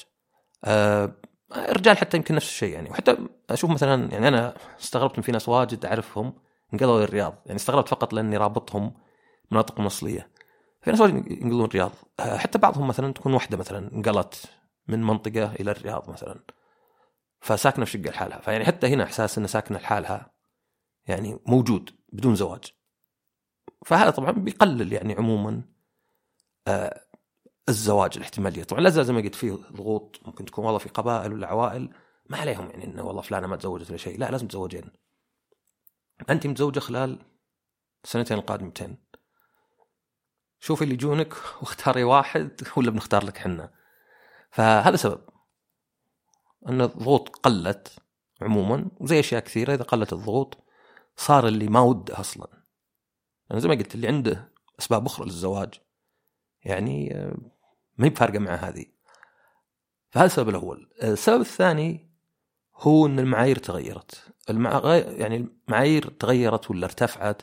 أه 0.63 1.15
الرجال 1.56 1.98
حتى 1.98 2.18
يمكن 2.18 2.36
نفس 2.36 2.48
الشيء 2.48 2.74
يعني. 2.74 2.89
وحتى 2.89 3.18
أشوف 3.50 3.70
مثلا 3.70 4.12
يعني 4.12 4.27
أنا 4.27 4.56
استغربت 4.80 5.15
إن 5.15 5.24
في 5.24 5.32
ناس 5.32 5.50
واجد 5.50 5.86
أعرفهم 5.86 6.34
انقلوا 6.74 7.00
للرياض 7.01 7.42
يعني 7.46 7.56
استغربت 7.56 7.88
فقط 7.88 8.13
لأني 8.13 8.38
رابطهم 8.38 8.94
مناطق 9.51 9.80
مصليه 9.80 10.36
في 10.86 10.92
ناس 10.92 11.01
واجد 11.01 11.32
ينقلون 11.32 11.65
الرياض. 11.65 11.92
آه، 12.20 12.38
حتى 12.38 12.58
بعضهم 12.58 12.88
مثلا 12.88 13.13
تكون 13.13 13.34
واحدة 13.34 13.58
مثلا 13.58 13.92
انقلت 13.94 14.46
من 14.88 15.04
منطقة 15.04 15.54
إلى 15.54 15.72
الرياض 15.72 16.10
مثلا. 16.10 16.39
فساكنة 17.42 17.86
في 17.86 17.92
شقة 17.92 18.10
لحالها. 18.10 18.39
فيعني 18.39 18.65
حتى 18.65 18.88
هنا 18.88 19.04
إحساس 19.04 19.38
انها 19.38 19.48
ساكنة 19.48 19.77
لحالها 19.77 20.34
يعني 21.06 21.39
موجود 21.46 21.89
بدون 22.13 22.36
زواج. 22.36 22.74
فهذا 23.86 24.10
طبعا 24.10 24.32
بيقلل 24.32 24.94
يعني 24.94 25.13
عموما 25.13 25.62
آه 26.68 27.04
الزواج 27.69 28.12
الاحتمالية. 28.17 28.63
طبعا 28.63 28.81
لا 28.81 28.89
زال 28.89 29.05
زي 29.05 29.13
ما 29.13 29.22
قلت 29.22 29.36
فيه 29.36 29.51
ضغوط 29.51 30.19
ممكن 30.25 30.45
تكون 30.45 30.65
والله 30.65 30.79
في 30.79 30.89
قبائل 30.89 31.34
ولا 31.34 31.48
عوائل. 31.48 31.89
ما 32.29 32.38
عليهم 32.38 32.69
يعني 32.69 32.84
إنه 32.84 33.03
والله 33.03 33.22
فلانة 33.22 33.48
ما 33.48 33.55
تزوجت 33.55 33.89
ولا 33.89 33.98
شيء. 33.98 34.19
لا 34.19 34.31
لازم 34.31 34.48
تزوجين. 34.48 34.91
أنت 36.29 36.48
متزوجة 36.48 36.79
خلال 36.79 37.19
السنتين 38.03 38.38
القادمتين 38.38 38.98
شوفي 40.60 40.84
اللي 40.84 40.93
يجونك 40.93 41.34
واختاري 41.62 42.03
واحد 42.03 42.62
ولا 42.77 42.91
بنختار 42.91 43.25
لك 43.25 43.38
حنا. 43.38 43.74
فهذا 44.51 44.95
سبب. 44.95 45.22
إن 46.69 46.81
الضغوط 46.81 47.29
قلت 47.29 48.00
عموما 48.41 48.88
وزي 49.00 49.19
أشياء 49.19 49.41
كثيرة 49.41 49.74
إذا 49.74 49.84
قلت 49.84 50.13
الضغوط 50.13 50.57
صار 51.17 51.48
اللي 51.48 51.67
ما 51.67 51.79
وده 51.79 52.19
أصلا. 52.19 52.48
يعني 53.50 53.62
زي 53.62 53.67
ما 53.67 53.75
قلت 53.75 53.95
اللي 53.95 54.07
عنده 54.07 54.51
أسباب 54.79 55.05
أخرى 55.05 55.25
للزواج. 55.25 55.74
يعني 56.63 57.15
آه، 57.15 57.36
ما 57.98 58.06
هي 58.06 58.10
بفارقة 58.10 58.40
مع 58.40 58.54
هذه. 58.54 58.86
فهذا 60.10 60.25
السبب 60.25 60.50
الأول. 60.50 60.90
السبب 61.04 61.42
الثاني 61.42 62.12
هو 62.75 63.06
إن 63.06 63.20
المعايير 63.20 63.58
تغيرت. 63.58 64.34
المع... 64.50 64.96
يعني 64.96 65.50
المعايير 65.68 66.10
تغيرت 66.10 66.72
ولا 66.72 66.86
ارتفعت 66.86 67.42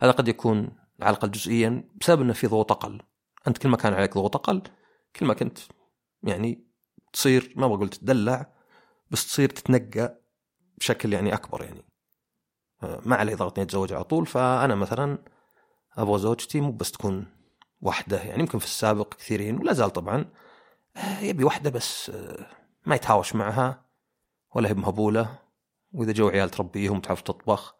هذا 0.00 0.10
قد 0.10 0.28
يكون 0.28 0.78
على 1.00 1.10
الأقل 1.10 1.30
جزئيا 1.30 1.88
بسبب 2.00 2.22
إنه 2.22 2.32
في 2.32 2.46
ضغوط 2.46 2.72
أقل. 2.72 3.02
أنت 3.48 3.58
كل 3.58 3.68
ما 3.68 3.76
كان 3.76 3.94
عليك 3.94 4.14
ضغوط 4.14 4.36
أقل 4.36 4.62
كل 5.16 5.26
ما 5.26 5.34
كنت 5.34 5.58
يعني 6.22 6.68
تصير 7.12 7.52
ما 7.56 7.66
بقول 7.66 7.88
تدلع 7.88 8.52
بس 9.10 9.26
تصير 9.26 9.48
تتنقى 9.48 10.20
بشكل 10.78 11.12
يعني 11.12 11.34
أكبر 11.34 11.64
يعني. 11.64 11.84
ما 12.82 13.16
علي 13.16 13.34
ضغط 13.34 13.58
إني 13.58 13.66
أتزوج 13.66 13.92
على 13.92 14.04
طول 14.04 14.26
فأنا 14.26 14.74
مثلا 14.74 15.18
أبغى 15.96 16.18
زوجتي 16.18 16.60
مو 16.60 16.72
بس 16.72 16.92
تكون 16.92 17.26
واحدة 17.80 18.22
يعني 18.22 18.40
يمكن 18.40 18.58
في 18.58 18.64
السابق 18.64 19.14
كثيرين 19.14 19.58
ولا 19.58 19.72
زال 19.72 19.90
طبعا. 19.90 20.32
آه، 20.96 21.20
يبي 21.20 21.44
واحدة 21.44 21.70
بس 21.70 22.10
آه، 22.10 22.46
ما 22.86 22.94
يتهاوش 22.94 23.34
معها 23.34 23.84
ولا 24.54 24.68
هي 24.68 24.74
مهبوله 24.74 25.38
وإذا 25.92 26.12
جو 26.12 26.28
عيال 26.28 26.50
تربيهم 26.50 27.00
تعرف 27.00 27.20
تطبخ 27.20 27.74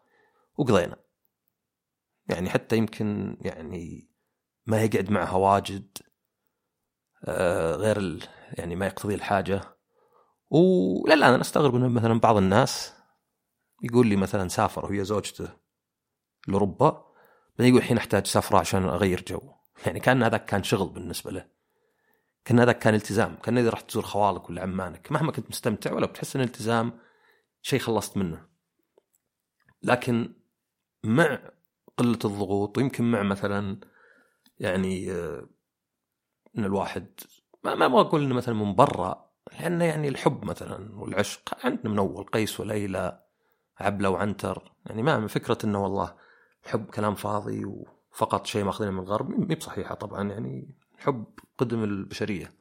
وقضينا. 0.57 0.95
يعني 2.29 2.49
حتى 2.49 2.77
يمكن 2.77 3.37
يعني 3.41 4.09
ما 4.65 4.81
يقعد 4.83 5.11
معها 5.11 5.35
واجد 5.35 5.97
آه، 7.25 7.75
غير 7.75 8.29
يعني 8.53 8.75
ما 8.75 8.85
يقتضي 8.85 9.15
الحاجة. 9.15 9.61
ولا 10.49 11.13
الآن 11.13 11.33
أنا 11.33 11.41
أستغرب 11.41 11.75
ان 11.75 11.89
مثلا 11.89 12.19
بعض 12.19 12.37
الناس 12.37 12.93
يقول 13.83 14.07
لي 14.07 14.15
مثلا 14.15 14.47
سافر 14.47 14.85
وهي 14.85 15.03
زوجته 15.03 15.49
لأوروبا 16.47 17.05
بعدين 17.49 17.67
يقول 17.67 17.81
الحين 17.81 17.97
أحتاج 17.97 18.27
سفرة 18.27 18.57
عشان 18.57 18.83
أغير 18.83 19.23
جو. 19.27 19.58
يعني 19.85 19.99
كان 19.99 20.23
هذاك 20.23 20.45
كان 20.45 20.63
شغل 20.63 20.89
بالنسبة 20.89 21.31
له. 21.31 21.45
كان 22.45 22.59
هذاك 22.59 22.79
كان 22.79 22.95
التزام. 22.95 23.35
كان 23.35 23.57
إذا 23.57 23.69
رحت 23.69 23.89
تزور 23.89 24.03
خوالك 24.03 24.49
ولا 24.49 24.61
عمانك 24.61 25.11
مهما 25.11 25.31
كنت 25.31 25.49
مستمتع 25.49 25.93
ولا 25.93 26.05
بتحس 26.05 26.35
إن 26.35 26.41
الالتزام 26.41 26.99
شيء 27.61 27.79
خلصت 27.79 28.17
منه. 28.17 28.47
لكن 29.83 30.33
مع 31.03 31.39
قلة 31.97 32.19
الضغوط 32.25 32.77
ويمكن 32.77 33.11
مع 33.11 33.23
مثلا 33.23 33.79
يعني 34.59 35.11
آه، 35.11 35.49
إن 36.57 36.65
الواحد 36.65 37.19
ما 37.63 37.75
ما 37.75 38.01
أقول 38.01 38.23
إنه 38.23 38.35
مثلا 38.35 38.55
من 38.55 38.75
برا 38.75 39.29
لأنه 39.59 39.85
يعني 39.85 40.07
الحب 40.07 40.45
مثلا 40.45 40.99
والعشق 40.99 41.65
عندنا 41.65 41.89
من 41.89 41.99
أول 41.99 42.23
قيس 42.23 42.59
وليلى 42.59 43.23
عبلة 43.79 44.09
وعنتر. 44.09 44.71
يعني 44.85 45.03
ما 45.03 45.27
فكرة 45.27 45.57
إنه 45.63 45.83
والله 45.83 46.15
الحب 46.65 46.85
كلام 46.85 47.15
فاضي 47.15 47.65
وفقط 48.19 48.45
شيء 48.45 48.63
ماخذينه 48.63 48.91
من 48.91 48.99
الغرب 48.99 49.29
مي 49.29 49.55
بصحيحة 49.55 49.95
طبعا 49.95 50.29
يعني 50.29 50.75
الحب 50.95 51.25
قدم 51.57 51.83
البشرية. 51.83 52.53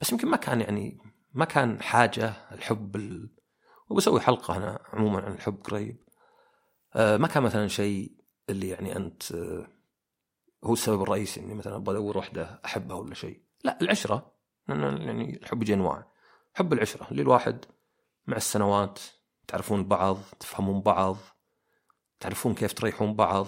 بس 0.00 0.12
يمكن 0.12 0.28
ما 0.28 0.36
كان 0.36 0.60
يعني 0.60 0.98
ما 1.32 1.44
كان 1.44 1.82
حاجة 1.82 2.34
الحب 2.52 2.96
ال... 2.96 3.30
وبسوي 3.90 4.20
حلقة 4.20 4.56
أنا 4.56 4.78
عموما 4.92 5.22
عن 5.22 5.32
الحب 5.32 5.62
قريب. 5.64 5.96
آه 6.94 7.16
ما 7.16 7.28
كان 7.28 7.42
مثلا 7.42 7.68
شيء 7.68 8.12
اللي 8.50 8.68
يعني 8.68 8.96
أنت 8.96 9.32
آه 9.32 9.66
هو 10.64 10.72
السبب 10.72 11.02
الرئيسي 11.02 11.40
إني 11.40 11.54
مثلا 11.54 11.76
أبغى 11.76 11.96
أدور 11.96 12.18
وحدة 12.18 12.60
أحبها 12.64 12.96
ولا 12.96 13.14
شيء. 13.14 13.42
لا 13.64 13.78
العشرة 13.82 14.34
يعني 14.68 15.36
الحب 15.36 15.62
يجي 15.62 15.74
انواع 15.74 16.06
حب 16.54 16.72
العشرة 16.72 17.10
اللي 17.10 17.22
الواحد 17.22 17.64
مع 18.26 18.36
السنوات 18.36 19.00
تعرفون 19.48 19.84
بعض 19.84 20.18
تفهمون 20.40 20.80
بعض 20.80 21.16
تعرفون 22.20 22.54
كيف 22.54 22.72
تريحون 22.72 23.14
بعض. 23.14 23.46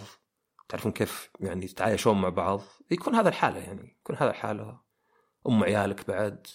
تعرفون 0.69 0.93
كيف 0.93 1.31
يعني 1.41 1.67
تتعايشون 1.67 2.21
مع 2.21 2.29
بعض؟ 2.29 2.61
يكون 2.91 3.15
هذا 3.15 3.29
الحالة 3.29 3.59
يعني 3.59 3.97
يكون 4.01 4.17
هذا 4.17 4.31
الحالة. 4.31 4.81
أم 5.49 5.65
عيالك 5.65 6.09
بعد 6.09 6.47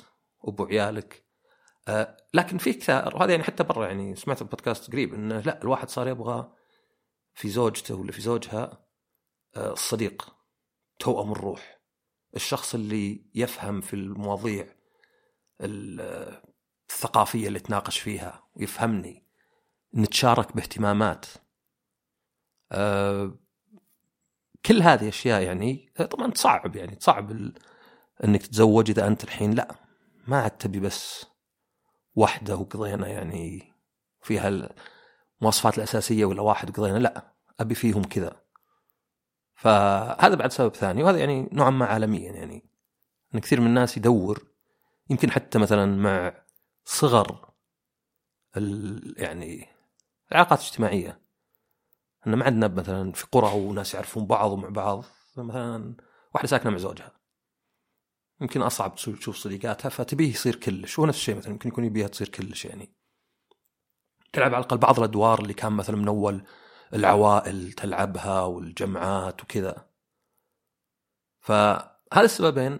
أبو 0.43 0.65
عيالك. 0.65 1.25
آه 1.87 2.17
لكن 2.33 2.57
في 2.57 2.73
كثار 2.73 3.15
وهذا 3.15 3.31
يعني 3.31 3.43
حتى 3.43 3.63
برا 3.63 3.87
يعني 3.87 4.15
سمعت 4.15 4.41
البودكاست 4.41 4.91
قريب 4.91 5.13
إنه 5.13 5.39
لا 5.39 5.61
الواحد 5.61 5.89
صار 5.89 6.07
يبغى 6.07 6.53
في 7.33 7.49
زوجته 7.49 7.95
ولا 7.95 8.11
في 8.11 8.21
زوجها 8.21 8.85
آه 9.55 9.71
الصديق 9.71 10.35
توأم 10.99 11.31
الروح. 11.31 11.81
الشخص 12.35 12.75
اللي 12.75 13.25
يفهم 13.35 13.81
في 13.81 13.93
المواضيع 13.93 14.75
الثقافية 16.91 17.47
اللي 17.47 17.59
تناقش 17.59 17.99
فيها 17.99 18.47
ويفهمني. 18.55 19.27
نتشارك 19.95 20.55
باهتمامات. 20.55 21.25
أه 22.71 23.37
كل 24.65 24.81
هذه 24.81 25.09
أشياء 25.09 25.41
يعني 25.41 25.91
طبعا 26.11 26.31
تصعب 26.31 26.75
يعني 26.75 26.95
تصعب 26.95 27.31
ال... 27.31 27.53
إنك 28.23 28.41
تتزوج 28.41 28.89
إذا 28.89 29.07
أنت 29.07 29.23
الحين 29.23 29.51
لا 29.53 29.75
ما 30.27 30.41
عاد 30.41 30.51
تبي 30.51 30.79
بس 30.79 31.25
واحدة 32.15 32.55
وقضينا 32.55 33.07
يعني 33.07 33.73
فيها 34.21 34.71
المواصفات 35.41 35.77
الأساسية 35.77 36.25
ولا 36.25 36.41
واحد 36.41 36.69
وقضينا 36.69 36.97
لا 36.97 37.33
أبي 37.59 37.75
فيهم 37.75 38.03
كذا. 38.03 38.41
فهذا 39.55 40.35
بعد 40.35 40.51
سبب 40.51 40.75
ثاني 40.75 41.03
وهذا 41.03 41.17
يعني 41.17 41.49
نوعا 41.51 41.69
ما 41.69 41.85
عالميا 41.85 42.31
يعني. 42.31 42.69
إن 43.35 43.39
كثير 43.39 43.61
من 43.61 43.67
الناس 43.67 43.97
يدور 43.97 44.47
يمكن 45.09 45.31
حتى 45.31 45.59
مثلا 45.59 45.85
مع 45.85 46.33
صغر 46.85 47.53
يعني 49.17 49.67
العلاقات 50.31 50.59
الاجتماعية. 50.59 51.20
ان 52.27 52.35
ما 52.35 52.45
عندنا 52.45 52.67
مثلا 52.67 53.11
في 53.11 53.25
قرى 53.31 53.53
وناس 53.55 53.93
يعرفون 53.93 54.25
بعض 54.25 54.51
ومع 54.51 54.69
بعض 54.69 55.03
مثلا 55.37 55.95
واحدة 56.33 56.47
ساكنة 56.47 56.71
مع 56.71 56.77
زوجها. 56.77 57.11
يمكن 58.41 58.61
أصعب 58.61 58.95
تشوف 58.95 59.35
صديقاتها 59.35 59.89
فتبيه 59.89 60.29
يصير 60.29 60.55
كلش. 60.55 60.99
ونفس 60.99 61.17
الشيء 61.17 61.35
مثلا 61.37 61.51
يمكن 61.51 61.69
يكون 61.69 61.85
يبيها 61.85 62.07
تصير 62.07 62.29
كلش 62.29 62.65
يعني. 62.65 62.95
تلعب 64.33 64.53
على 64.53 64.63
الأقل 64.63 64.77
بعض 64.77 64.97
الأدوار 64.97 65.39
اللي 65.39 65.53
كان 65.53 65.71
مثلا 65.71 65.95
من 65.95 66.07
أول 66.07 66.43
العوائل 66.93 67.71
تلعبها 67.71 68.41
والجمعات 68.41 69.43
وكذا. 69.43 69.89
فهذا 71.39 72.21
السببين 72.23 72.79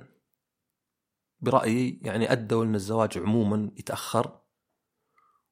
برأيي 1.39 1.99
يعني 2.01 2.31
أدوا 2.31 2.63
إن 2.63 2.75
الزواج 2.75 3.17
عموما 3.17 3.71
يتأخر 3.77 4.41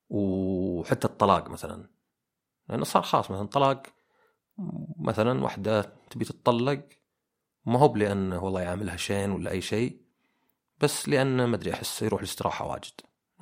وحتى 0.10 1.08
الطلاق 1.08 1.50
مثلا. 1.50 1.99
لأنه 2.70 2.84
صار 2.84 3.02
خلاص 3.02 3.32
مثلا 3.32 3.48
طلاق 3.48 3.84
مثلا 4.98 5.44
واحدة 5.44 5.82
تبي 6.10 6.26
تتطلق. 6.26 6.90
ما 7.66 7.80
هو 7.80 7.96
لأنه 7.96 8.44
والله 8.44 8.62
يعاملها 8.62 8.98
شين 8.98 9.32
ولا 9.32 9.52
أي 9.52 9.62
شيء 9.62 10.02
بس 10.82 11.10
لأنه 11.10 11.46
ما 11.46 11.56
أدري 11.56 11.74
أحس 11.74 12.02
يروح 12.02 12.22
الاستراحة 12.22 12.68
واجد. 12.68 12.94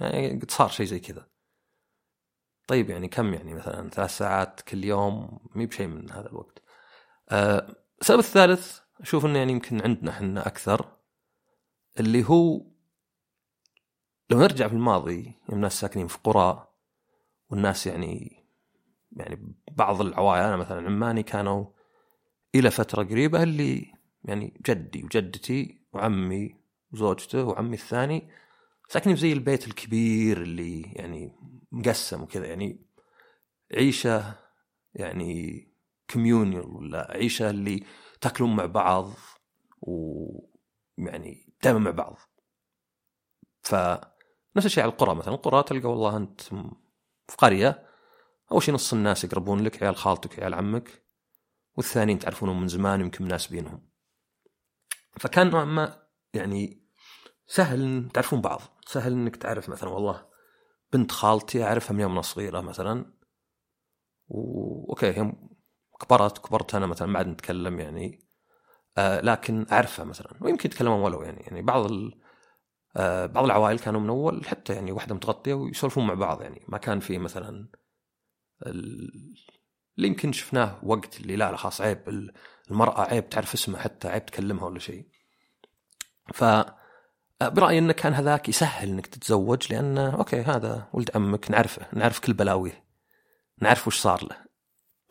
يعني 0.01 0.39
قد 0.39 0.51
صار 0.51 0.69
شيء 0.69 0.85
زي 0.85 0.99
كذا. 0.99 1.27
طيب 2.67 2.89
يعني 2.89 3.07
كم 3.07 3.33
يعني 3.33 3.53
مثلا 3.53 3.89
ثلاث 3.89 4.17
ساعات 4.17 4.61
كل 4.61 4.83
يوم؟ 4.83 5.39
مي 5.55 5.65
بشيء 5.65 5.87
من 5.87 6.11
هذا 6.11 6.29
الوقت. 6.29 6.61
أه 7.29 7.75
السبب 8.01 8.19
الثالث 8.19 8.79
أشوف 9.01 9.25
إنه 9.25 9.39
يعني 9.39 9.51
يمكن 9.51 9.81
عندنا 9.81 10.11
إحنا 10.11 10.47
أكثر 10.47 10.97
اللي 11.99 12.23
هو 12.29 12.61
لو 14.29 14.39
نرجع 14.39 14.67
في 14.67 14.73
الماضي 14.73 15.33
الناس 15.49 15.79
ساكنين 15.79 16.07
في 16.07 16.17
قرى 16.23 16.67
والناس 17.49 17.87
يعني 17.87 18.36
يعني 19.17 19.55
بعض 19.71 20.01
العوائل 20.01 20.43
أنا 20.43 20.57
مثلا 20.57 20.85
عماني 20.85 21.23
كانوا 21.23 21.65
إلى 22.55 22.71
فترة 22.71 23.03
قريبة 23.03 23.43
اللي 23.43 23.93
يعني 24.23 24.61
جدي 24.69 25.03
وجدتي 25.03 25.81
وعمي 25.93 26.55
وزوجته 26.93 27.43
وعمي 27.43 27.73
الثاني 27.73 28.29
ساكنين 28.89 29.15
في 29.15 29.21
زي 29.21 29.33
البيت 29.33 29.67
الكبير 29.67 30.41
اللي 30.41 30.81
يعني 30.81 31.35
مقسم 31.71 32.21
وكذا 32.21 32.45
يعني 32.45 32.85
عيشة 33.73 34.35
يعني 34.93 35.67
كوميونيال 36.13 36.65
ولا 36.65 37.11
عيشة 37.11 37.49
اللي 37.49 37.83
تاكلون 38.21 38.55
مع 38.55 38.65
بعض 38.65 39.09
ويعني 39.81 41.53
دائما 41.63 41.79
مع 41.79 41.91
بعض. 41.91 42.17
فنفس 43.61 44.65
الشيء 44.65 44.83
على 44.83 44.91
القرى 44.91 45.15
مثلا 45.15 45.33
القرى 45.33 45.63
تلقى 45.63 45.89
والله 45.89 46.17
أنت 46.17 46.41
في 46.41 47.37
قريه 47.37 47.87
أول 48.51 48.63
شيء 48.63 48.73
نص 48.73 48.93
الناس 48.93 49.23
يقربون 49.23 49.59
لك 49.63 49.83
عيال 49.83 49.95
خالتك 49.95 50.39
عيال 50.39 50.53
عمك 50.53 51.03
والثانيين 51.77 52.19
تعرفونهم 52.19 52.61
من 52.61 52.67
زمان 52.67 53.01
يمكن 53.01 53.25
مناسبينهم. 53.25 53.89
فكان 55.19 55.49
نوعا 55.49 55.65
ما 55.65 56.07
يعني 56.33 56.87
سهل 57.47 58.09
تعرفون 58.13 58.41
بعض. 58.41 58.61
سهل 58.85 59.11
إنك 59.11 59.35
تعرف 59.35 59.69
مثلا 59.69 59.89
والله 59.89 60.25
بنت 60.93 61.11
خالتي 61.11 61.63
أعرفها 61.63 61.93
من 61.93 61.99
يوم 61.99 62.21
صغيره 62.21 62.61
مثلا. 62.61 63.13
واوكي 64.27 65.17
يوم 65.17 65.49
كبرت 66.01 66.37
كبرت 66.37 66.75
أنا 66.75 66.87
مثلا 66.87 67.07
ما 67.07 67.17
عاد 67.17 67.27
نتكلم 67.27 67.79
يعني. 67.79 68.27
آه 68.97 69.21
لكن 69.21 69.65
أعرفها 69.71 70.05
مثلا. 70.05 70.33
ويمكن 70.41 70.69
يتكلمون 70.69 71.01
ولو 71.01 71.21
يعني 71.21 71.41
يعني 71.41 71.61
بعض 71.61 71.85
ال... 71.91 72.21
آه 72.97 73.25
بعض 73.25 73.45
العوائل 73.45 73.79
كانوا 73.79 74.01
من 74.01 74.09
أول 74.09 74.45
حتى 74.45 74.73
يعني 74.73 74.91
واحدة 74.91 75.15
متغطية 75.15 75.53
ويسولفون 75.53 76.07
مع 76.07 76.13
بعض 76.13 76.41
يعني. 76.41 76.65
ما 76.67 76.77
كان 76.77 76.99
في 76.99 77.17
مثلا 77.17 77.69
اللي 78.65 80.07
يمكن 80.07 80.31
شفناه 80.31 80.79
وقت 80.83 81.19
اللي 81.19 81.35
لا 81.35 81.51
لا 81.51 81.57
خلاص 81.57 81.81
عيب 81.81 82.31
المرأة 82.71 83.01
عيب 83.01 83.29
تعرف 83.29 83.53
اسمها 83.53 83.79
حتى 83.81 84.07
عيب 84.07 84.25
تكلمها 84.25 84.65
ولا 84.65 84.79
شيء. 84.79 85.05
ف 86.33 86.43
برأيي 87.41 87.79
انه 87.79 87.93
كان 87.93 88.13
هذاك 88.13 88.49
يسهل 88.49 88.89
إنك 88.89 89.07
تتزوج 89.07 89.73
لأن 89.73 89.97
okay 89.97 90.41
هذا 90.41 90.87
ولد 90.93 91.11
عمك 91.15 91.51
نعرفه 91.51 91.87
نعرف 91.93 92.19
كل 92.19 92.33
بلاويه 92.33 92.83
نعرف 93.61 93.87
وش 93.87 93.99
صار 93.99 94.23
له. 94.23 94.37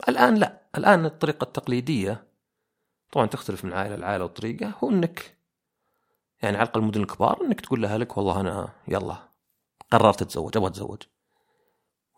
الآن 0.09 0.35
لا 0.35 0.61
الآن 0.77 1.05
الطريقة 1.05 1.43
التقليدية 1.43 2.27
طبعا 3.11 3.25
تختلف 3.25 3.65
من 3.65 3.73
عائلة 3.73 3.95
لعائلة 3.95 4.25
وطريقة 4.25 4.73
هو 4.83 4.89
إنك 4.89 5.37
يعني 6.41 6.57
على 6.57 6.65
الأقل 6.65 6.81
المدن 6.81 7.01
الكبار 7.01 7.41
إنك 7.41 7.61
تقول 7.61 7.81
لأهلك 7.81 8.17
والله 8.17 8.41
أنا 8.41 8.69
يلا 8.87 9.29
قررت 9.91 10.21
أتزوج 10.21 10.57
أبغى 10.57 10.69
أتزوج. 10.69 11.01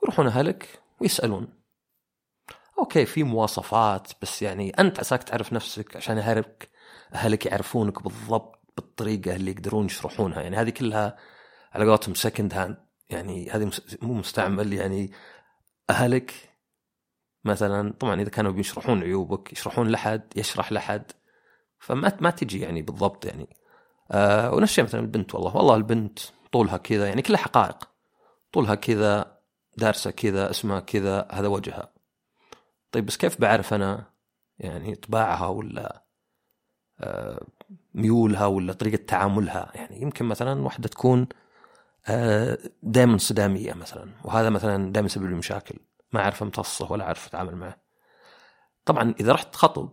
يروحون 0.03 0.27
أهلك 0.27 0.81
ويسألون. 1.01 1.47
okay 2.79 3.05
في 3.05 3.23
مواصفات 3.23 4.11
بس 4.21 4.41
يعني 4.41 4.69
أنت 4.69 4.99
عساك 4.99 5.23
تعرف 5.23 5.53
نفسك 5.53 5.95
عشان 5.95 6.17
اهلك 6.17 6.69
أهلك 7.13 7.45
يعرفونك 7.45 8.03
بالضبط 8.03 8.59
بالطريقة 8.75 9.35
اللي 9.35 9.51
يقدرون 9.51 9.85
يشرحونها. 9.85 10.41
يعني 10.41 10.57
هذه 10.57 10.69
كلها 10.69 11.17
على 11.73 11.85
قولتهم 11.85 12.15
second 12.15 12.53
hand 12.53 12.77
يعني 13.09 13.51
هذه 13.51 13.71
مو 14.01 14.13
مستعمل. 14.13 14.73
يعني 14.73 15.11
أهلك 15.89 16.33
مثلا 17.45 17.93
طبعا 17.99 18.21
إذا 18.21 18.29
كانوا 18.29 18.51
بيشرحون 18.51 19.03
عيوبك 19.03 19.53
يشرحون 19.53 19.89
لحد 19.89 20.33
يشرح 20.35 20.71
لحد 20.71 21.11
فما 21.79 22.17
ما 22.21 22.29
تجي 22.29 22.59
يعني 22.59 22.81
بالضبط 22.81 23.25
يعني. 23.25 23.57
آه 24.11 24.53
ونفس 24.53 24.71
الشيء 24.71 24.83
مثلا 24.83 25.01
البنت 25.01 25.35
والله. 25.35 25.55
والله 25.55 25.75
البنت 25.75 26.19
طولها 26.51 26.77
كذا 26.77 27.07
يعني 27.07 27.21
كلها 27.21 27.37
حقائق. 27.37 27.89
طولها 28.53 28.75
كذا 28.75 29.38
دارسه 29.79 30.11
كذا 30.11 30.49
اسمها 30.49 30.79
كذا 30.79 31.27
هذا 31.31 31.47
وجهها. 31.47 31.93
طيب 32.91 33.05
بس 33.05 33.17
كيف 33.17 33.41
بعرف 33.41 33.73
أنا 33.73 34.05
يعني 34.59 34.95
طباعها 34.95 35.47
ولا 35.47 36.03
آه 36.99 37.47
ميولها 37.93 38.45
ولا 38.45 38.73
طريقة 38.73 39.03
تعاملها؟ 39.05 39.71
يعني 39.75 40.01
يمكن 40.01 40.25
مثلا 40.25 40.61
واحدة 40.61 40.89
تكون 40.89 41.27
آه 42.07 42.57
دائما 42.83 43.17
صدامية 43.17 43.73
مثلا 43.73 44.11
وهذا 44.23 44.49
مثلا 44.49 44.91
دائما 44.91 45.05
يسبب 45.05 45.25
لي 45.25 45.35
مشاكل. 45.35 45.75
ما 46.13 46.21
أعرف 46.21 46.43
امتصه 46.43 46.91
ولا 46.91 47.03
أعرف 47.03 47.27
أتعامل 47.27 47.55
معه. 47.55 47.77
طبعا 48.85 49.15
إذا 49.19 49.31
رحت 49.31 49.55
خطب 49.55 49.89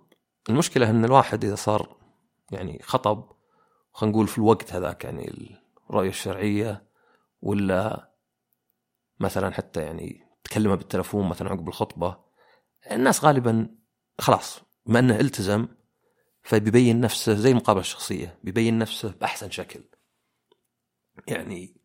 المشكلة 0.49 0.90
إن 0.90 1.05
الواحد 1.05 1.45
إذا 1.45 1.55
صار 1.55 1.97
يعني 2.50 2.81
خطب 2.83 3.33
خلينا 3.93 4.12
نقول 4.16 4.28
في 4.28 4.38
الوقت 4.38 4.73
هذاك 4.73 5.05
يعني 5.05 5.57
الرؤية 5.90 6.09
الشرعية 6.09 6.83
ولا 7.42 8.11
مثلا 9.20 9.50
حتى 9.50 9.81
يعني 9.81 10.26
تكلمه 10.44 10.74
بالتلفون 10.74 11.29
مثلا 11.29 11.50
عقب 11.50 11.68
الخطبة 11.68 12.18
الناس 12.92 13.24
غالبا 13.24 13.76
خلاص 14.18 14.61
بما 14.87 14.98
إنه 14.98 15.20
إلتزم 15.20 15.68
فبيبين 16.42 17.00
نفسه 17.00 17.35
زي 17.35 17.50
المقابله 17.50 17.81
الشخصية 17.81 18.38
بيبين 18.42 18.79
نفسه 18.79 19.14
بأحسن 19.20 19.50
شكل. 19.50 19.81
يعني 21.26 21.76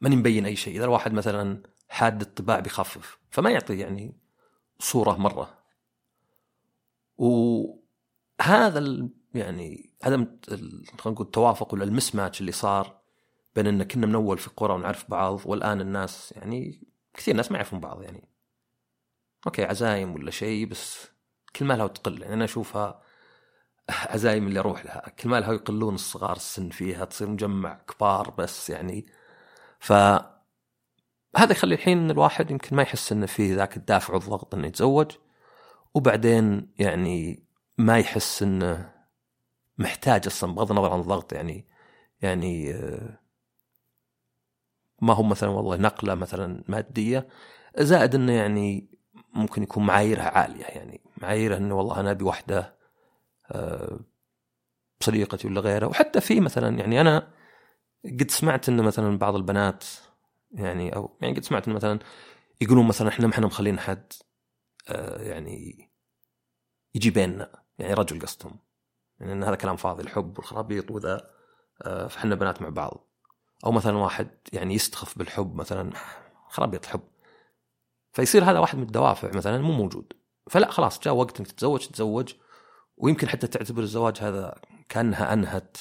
ماني 0.00 0.16
مبين 0.16 0.46
أي 0.46 0.56
شيء. 0.56 0.76
إذا 0.76 0.84
الواحد 0.84 1.12
مثلا 1.12 1.62
حاد 1.88 2.20
الطباع 2.20 2.60
بيخفف 2.60 3.18
فما 3.30 3.50
يعطي 3.50 3.78
يعني 3.78 4.18
صورة 4.78 5.16
مرة. 5.16 5.58
وهذا 7.16 9.08
يعني 9.34 9.92
عدم 10.02 10.38
خلينا 10.48 10.84
نقول 11.06 11.26
التوافق 11.26 11.74
ولا 11.74 11.84
المس 11.84 12.14
ماتش 12.14 12.40
اللي 12.40 12.52
صار 12.52 13.00
بين 13.56 13.66
إن 13.66 13.82
كنا 13.82 14.06
من 14.06 14.14
اول 14.14 14.38
في 14.38 14.50
قرى 14.56 14.74
ونعرف 14.74 15.10
بعض 15.10 15.40
والآن 15.44 15.80
الناس 15.80 16.34
يعني 16.36 16.82
كثير 17.14 17.36
ناس 17.36 17.50
ما 17.50 17.56
يعرفون 17.56 17.80
بعض 17.80 18.02
يعني. 18.02 18.28
أوكي 19.46 19.64
عزايم 19.64 20.14
ولا 20.14 20.30
شيء 20.30 20.66
بس 20.66 21.08
كل 21.56 21.64
ما 21.64 21.74
لها 21.74 21.86
تقل 21.86 22.22
يعني 22.22 22.34
أنا 22.34 22.44
أشوفها 22.44 23.02
عزايم 24.14 24.46
اللي 24.46 24.60
أروح 24.60 24.84
لها. 24.84 25.08
كل 25.08 25.28
ما 25.28 25.40
لها 25.40 25.52
يقلون 25.52 25.94
الصغار 25.94 26.36
السن 26.36 26.68
فيها 26.70 27.04
تصير 27.04 27.28
مجمع 27.28 27.74
كبار 27.74 28.30
بس 28.30 28.70
يعني. 28.70 29.06
ف 29.80 29.92
هذا 31.36 31.52
يخلي 31.52 31.74
الحين 31.74 32.10
الواحد 32.10 32.50
يمكن 32.50 32.76
ما 32.76 32.82
يحس 32.82 33.12
إنه 33.12 33.26
في 33.26 33.54
ذاك 33.54 33.76
الدافع 33.76 34.14
والضغط 34.14 34.54
إنه 34.54 34.66
يتزوج. 34.66 35.12
وبعدين 35.94 36.72
يعني 36.78 37.46
ما 37.78 37.98
يحس 37.98 38.42
إنه 38.42 38.92
محتاج 39.78 40.26
أصلا 40.26 40.54
بغض 40.54 40.70
النظر 40.70 40.92
عن 40.92 41.00
الضغط 41.00 41.32
يعني 41.32 41.68
يعني 42.22 42.74
آه، 42.74 43.25
ما 45.02 45.14
هو 45.14 45.22
مثلا 45.22 45.50
والله 45.50 45.76
نقلة 45.76 46.14
مثلا 46.14 46.64
مادية 46.68 47.28
زائد 47.78 48.14
إنه 48.14 48.32
يعني 48.32 48.88
ممكن 49.34 49.62
يكون 49.62 49.86
معاييرها 49.86 50.38
عالية 50.38 50.64
يعني 50.64 51.00
معاييرها 51.16 51.56
إنه 51.56 51.74
والله 51.74 52.00
أنا 52.00 52.10
أبي 52.10 52.24
واحدة 52.24 52.76
آه، 53.50 54.00
صديقتي 55.00 55.48
ولا 55.48 55.60
غيرها. 55.60 55.88
وحتى 55.88 56.20
في 56.20 56.40
مثلا 56.40 56.78
يعني 56.78 57.00
أنا 57.00 57.28
قد 58.04 58.30
سمعت 58.30 58.68
إنه 58.68 58.82
مثلا 58.82 59.18
بعض 59.18 59.34
البنات 59.34 59.84
يعني 60.52 60.96
أو 60.96 61.16
يعني 61.20 61.34
قد 61.36 61.44
سمعت 61.44 61.66
إنه 61.68 61.76
مثلا 61.76 61.98
يقولون 62.60 62.88
مثلا 62.88 63.08
إحنا 63.08 63.26
ما 63.26 63.32
إحنا 63.32 63.46
مخلين 63.46 63.78
حد 63.78 64.12
آه، 64.88 65.22
يعني 65.22 65.90
يجي 66.94 67.10
بيننا 67.10 67.50
يعني 67.78 67.94
رجل 67.94 68.20
قصدهم. 68.20 68.58
يعني 69.20 69.32
إن 69.32 69.44
هذا 69.44 69.54
كلام 69.54 69.76
فاضي 69.76 70.02
الحب 70.02 70.38
والخرابيط 70.38 70.90
وذا 70.90 71.30
آه، 71.82 72.06
فإحنا 72.06 72.34
بنات 72.34 72.62
مع 72.62 72.68
بعض. 72.68 73.10
أو 73.64 73.72
مثلا 73.72 73.96
واحد 73.96 74.30
يعني 74.52 74.74
يستخف 74.74 75.18
بالحب 75.18 75.54
مثلا 75.54 75.92
خرابيط 76.48 76.84
الحب 76.84 77.02
فيصير 78.12 78.44
هذا 78.44 78.58
واحد 78.58 78.78
من 78.78 78.82
الدوافع 78.82 79.30
مثلا 79.36 79.58
مو 79.58 79.72
موجود. 79.72 80.12
فلا 80.50 80.70
خلاص 80.70 81.00
جاء 81.00 81.14
وقت 81.14 81.38
إنك 81.40 81.46
تتزوج 81.46 81.86
تتزوج. 81.86 82.34
ويمكن 82.96 83.28
حتى 83.28 83.46
تعتبر 83.46 83.82
الزواج 83.82 84.18
هذا 84.20 84.60
كأنها 84.88 85.32
أنهت 85.32 85.76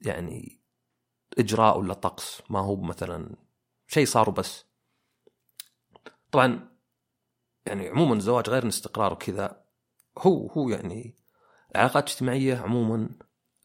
يعني 0.00 0.60
إجراء 1.38 1.78
ولا 1.78 1.94
طقس 1.94 2.42
ما 2.50 2.60
هو 2.60 2.76
مثلا 2.76 3.36
شيء 3.86 4.06
صار 4.06 4.30
بس. 4.30 4.64
طبعا 6.32 6.78
يعني 7.66 7.88
عموما 7.88 8.14
الزواج 8.14 8.50
غير 8.50 8.68
استقرار 8.68 9.12
وكذا 9.12 9.64
هو 10.18 10.46
هو 10.46 10.68
يعني 10.68 11.16
العلاقات 11.74 12.06
الاجتماعية 12.08 12.56
عموما 12.56 13.08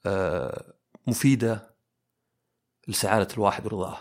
آه، 0.06 0.74
مفيدة. 1.08 1.73
لسعادة 2.88 3.34
الواحد 3.34 3.66
ورضاه. 3.66 3.98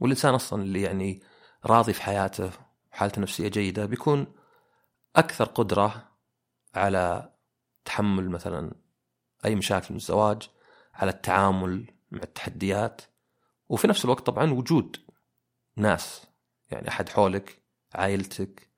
والإنسان 0.00 0.34
أصلا 0.34 0.62
اللي 0.62 0.82
يعني 0.82 1.22
راضي 1.66 1.92
في 1.92 2.02
حياته 2.02 2.50
وحالته 2.92 3.16
النفسية 3.16 3.48
جيدة 3.48 3.86
بيكون 3.86 4.26
أكثر 5.16 5.44
قدرة 5.44 6.08
على 6.74 7.32
تحمل 7.84 8.30
مثلا 8.30 8.72
أي 9.44 9.54
مشاكل 9.54 9.86
من 9.90 9.96
الزواج 9.96 10.50
على 10.94 11.10
التعامل 11.10 11.94
مع 12.10 12.22
التحديات 12.22 13.02
وفي 13.68 13.88
نفس 13.88 14.04
الوقت 14.04 14.26
طبعا 14.26 14.52
وجود 14.52 14.96
ناس 15.76 16.26
يعني 16.70 16.88
أحد 16.88 17.08
حولك 17.08 17.62
عائلتك 17.94 18.70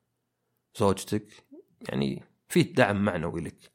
زوجتك 0.76 1.46
يعني 1.88 2.22
فيه 2.48 2.74
دعم 2.74 3.04
معنوي 3.04 3.40
لك. 3.40 3.72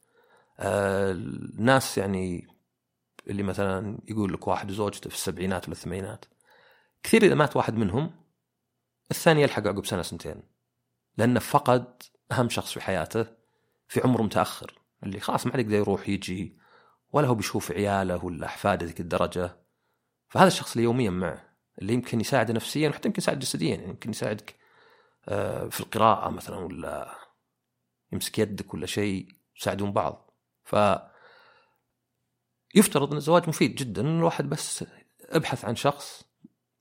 آه 0.58 1.12
الناس 1.12 1.98
يعني 1.98 2.48
اللي 3.28 3.42
مثلا 3.42 3.98
يقول 4.08 4.32
لك 4.32 4.48
واحد 4.48 4.70
وزوجته 4.70 5.10
في 5.10 5.16
السبعينات 5.16 5.64
ولا 5.64 5.72
الثمانينات. 5.72 6.24
كثير 7.02 7.22
إذا 7.22 7.34
مات 7.34 7.56
واحد 7.56 7.74
منهم 7.74 8.10
الثاني 9.10 9.42
يلحق 9.42 9.66
عقب 9.66 9.86
سنة 9.86 10.02
سنتين. 10.02 10.42
لأنه 11.18 11.40
فقد 11.40 12.02
أهم 12.32 12.48
شخص 12.48 12.72
في 12.72 12.80
حياته 12.80 13.26
في 13.88 14.00
عمر 14.00 14.22
متأخر 14.22 14.78
اللي 15.02 15.20
خلاص 15.20 15.46
ما 15.46 15.52
عاد 15.52 15.60
يقدر 15.60 15.74
يروح 15.76 16.08
يجي 16.08 16.58
ولا 17.12 17.28
هو 17.28 17.34
بيشوف 17.34 17.72
عياله 17.72 18.24
ولا 18.24 18.46
أحفاده 18.46 18.86
ذيك 18.86 19.00
الدرجة. 19.00 19.56
فهذا 20.28 20.46
الشخص 20.46 20.72
اللي 20.72 20.84
يوميا 20.84 21.10
معه 21.10 21.48
اللي 21.78 21.92
يمكن 21.92 22.20
يساعده 22.20 22.54
نفسيا 22.54 22.88
وحتى 22.88 23.08
يمكن 23.08 23.22
يساعد 23.22 23.38
جسديا 23.38 23.74
يعني 23.74 23.88
يمكن 23.88 24.10
يساعدك 24.10 24.56
آه، 25.28 25.68
في 25.68 25.80
القراءة 25.80 26.30
مثلا 26.30 26.56
ولا 26.56 27.14
يمسك 28.12 28.38
يدك 28.38 28.74
ولا 28.74 28.86
شيء 28.86 29.28
يساعدون 29.56 29.92
بعض. 29.92 30.30
ف 30.64 30.76
يفترض 32.74 33.10
إن 33.10 33.16
الزواج 33.16 33.48
مفيد 33.48 33.74
جدا 33.74 34.02
الواحد 34.02 34.48
بس 34.48 34.84
ابحث 35.22 35.64
عن 35.64 35.76
شخص 35.76 36.24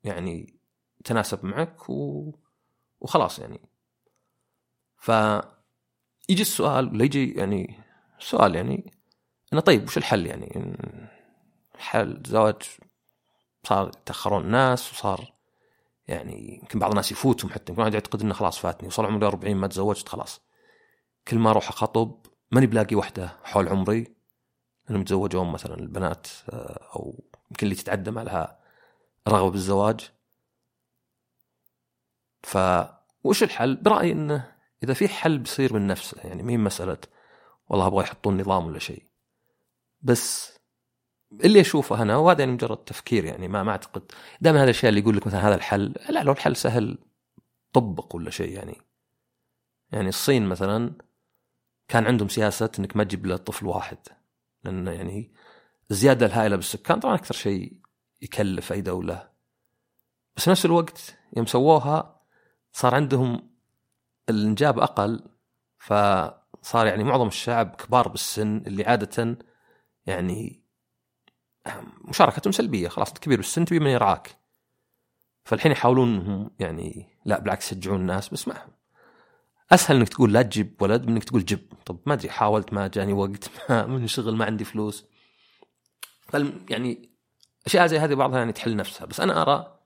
يعني 0.03 0.59
يتناسب 0.99 1.45
معك 1.45 1.89
و... 1.89 2.31
وخلاص 2.99 3.39
يعني. 3.39 3.69
ف 4.97 5.11
يجي 6.29 6.41
السؤال 6.41 6.87
ولا 6.87 7.03
يجي 7.03 7.31
يعني 7.31 7.79
سؤال 8.19 8.55
يعني 8.55 8.93
إنه 9.53 9.61
طيب 9.61 9.83
وش 9.83 9.97
الحل 9.97 10.25
يعني؟ 10.25 10.77
حل 11.77 12.23
زواج 12.27 12.61
صار 13.63 13.87
يتأخرون 13.87 14.41
الناس 14.41 14.93
وصار 14.93 15.33
يعني 16.07 16.59
يمكن 16.61 16.79
بعض 16.79 16.89
الناس 16.89 17.11
يفوتهم 17.11 17.51
حتى 17.51 17.73
يمكن 17.73 17.93
يعتقد 17.93 18.21
إنه 18.21 18.33
خلاص 18.33 18.59
فاتني 18.59 18.87
وصل 18.87 19.05
عمري 19.05 19.27
40 19.27 19.55
ما 19.55 19.67
تزوجت 19.67 20.09
خلاص. 20.09 20.41
كل 21.27 21.39
ما 21.39 21.49
أروح 21.49 21.69
أخطب 21.69 22.25
ماني 22.51 22.67
بلاقي 22.67 22.95
وحدة 22.95 23.37
حول 23.43 23.67
عمري. 23.67 24.16
انهم 24.89 25.01
يتزوجون 25.01 25.51
مثلا 25.51 25.75
البنات 25.75 26.27
آه، 26.49 26.89
أو 26.95 27.23
يمكن 27.51 27.67
اللي 27.67 27.75
تتعدى 27.75 28.11
ما 28.11 28.23
لها 28.23 28.59
رغبة 29.27 29.51
بالزواج. 29.51 30.11
ف 32.43 32.57
وش 33.23 33.43
الحل؟ 33.43 33.75
برأيي 33.75 34.11
إنه 34.11 34.51
إذا 34.83 34.93
في 34.93 35.07
حل 35.07 35.37
بيصير 35.37 35.73
من 35.73 35.87
نفسه 35.87 36.17
يعني 36.23 36.43
مين 36.43 36.59
مسألة 36.59 36.97
والله 37.69 37.87
أبغى 37.87 38.03
يحطون 38.03 38.41
نظام 38.41 38.65
ولا 38.65 38.79
شيء. 38.79 39.03
بس 40.01 40.57
اللي 41.31 41.61
أشوفه 41.61 42.01
أنا 42.01 42.17
وهذا 42.17 42.39
يعني 42.39 42.51
مجرد 42.51 42.77
تفكير 42.77 43.25
يعني 43.25 43.47
ما 43.47 43.63
ما 43.63 43.71
أعتقد. 43.71 44.11
دائما 44.41 44.57
هذا 44.57 44.63
الاشياء 44.63 44.89
اللي 44.89 45.01
يقول 45.01 45.17
لك 45.17 45.27
مثلا 45.27 45.47
هذا 45.47 45.55
الحل 45.55 45.93
لا 46.09 46.23
لو 46.23 46.31
الحل 46.31 46.55
سهل 46.55 46.97
طبق 47.73 48.15
ولا 48.15 48.29
شيء 48.29 48.51
يعني. 48.51 48.77
يعني 49.91 50.09
الصين 50.09 50.45
مثلا 50.45 50.91
كان 51.87 52.05
عندهم 52.05 52.27
سياسة 52.29 52.71
إنك 52.79 52.97
ما 52.97 53.03
تجيب 53.03 53.25
إلا 53.25 53.37
طفل 53.37 53.65
واحد. 53.65 53.97
لأن 54.67 54.87
يعني 54.87 55.33
الزياده 55.91 56.25
الهائلة 56.25 56.55
بالسكان. 56.55 56.99
طبعا 56.99 57.15
أكثر 57.15 57.33
شيء 57.33 57.81
يكلف 58.21 58.71
أي 58.71 58.81
دولة. 58.81 59.29
بس 60.35 60.49
نفس 60.49 60.65
الوقت 60.65 61.17
يوم 61.37 61.45
سووها 61.45 62.21
صار 62.73 62.95
عندهم 62.95 63.49
الإنجاب 64.29 64.79
أقل 64.79 65.23
فصار 65.77 66.87
يعني 66.87 67.03
معظم 67.03 67.27
الشعب 67.27 67.75
كبار 67.75 68.07
بالسن 68.07 68.57
اللي 68.57 68.85
عادة 68.85 69.37
يعني 70.05 70.63
مشاركتهم 72.01 72.51
سلبية. 72.51 72.87
خلاص 72.87 73.07
أنت 73.07 73.17
كبير 73.17 73.37
بالسن 73.37 73.65
تبي 73.65 73.79
من 73.79 73.87
يرعاك 73.87 74.37
فالحين 75.43 75.71
يحاولون 75.71 76.49
يعني 76.59 77.09
لا 77.25 77.39
بالعكس 77.39 77.71
يشجعون 77.71 78.01
الناس 78.01 78.29
بس 78.29 78.47
ما 78.47 78.76
أسهل 79.71 79.97
إنك 79.97 80.09
تقول 80.09 80.33
لا 80.33 80.41
تجيب 80.41 80.81
ولد 80.81 81.03
من 81.03 81.09
إنك 81.09 81.23
تقول 81.23 81.45
جب 81.45 81.59
طب 81.85 81.99
ما 82.05 82.13
أدري 82.13 82.29
حاولت 82.29 82.73
ما 82.73 82.87
جاني 82.87 83.13
وقت 83.13 83.49
ما 83.69 83.85
من 83.85 84.07
شغل 84.07 84.35
ما 84.35 84.45
عندي 84.45 84.63
فلوس. 84.63 85.05
يعني 86.69 87.09
أشياء 87.65 87.87
زي 87.87 87.99
هذه 87.99 88.13
بعضها 88.13 88.37
يعني 88.37 88.51
تحل 88.51 88.75
نفسها. 88.75 89.05
بس 89.05 89.19
أنا 89.19 89.41
أرى 89.41 89.79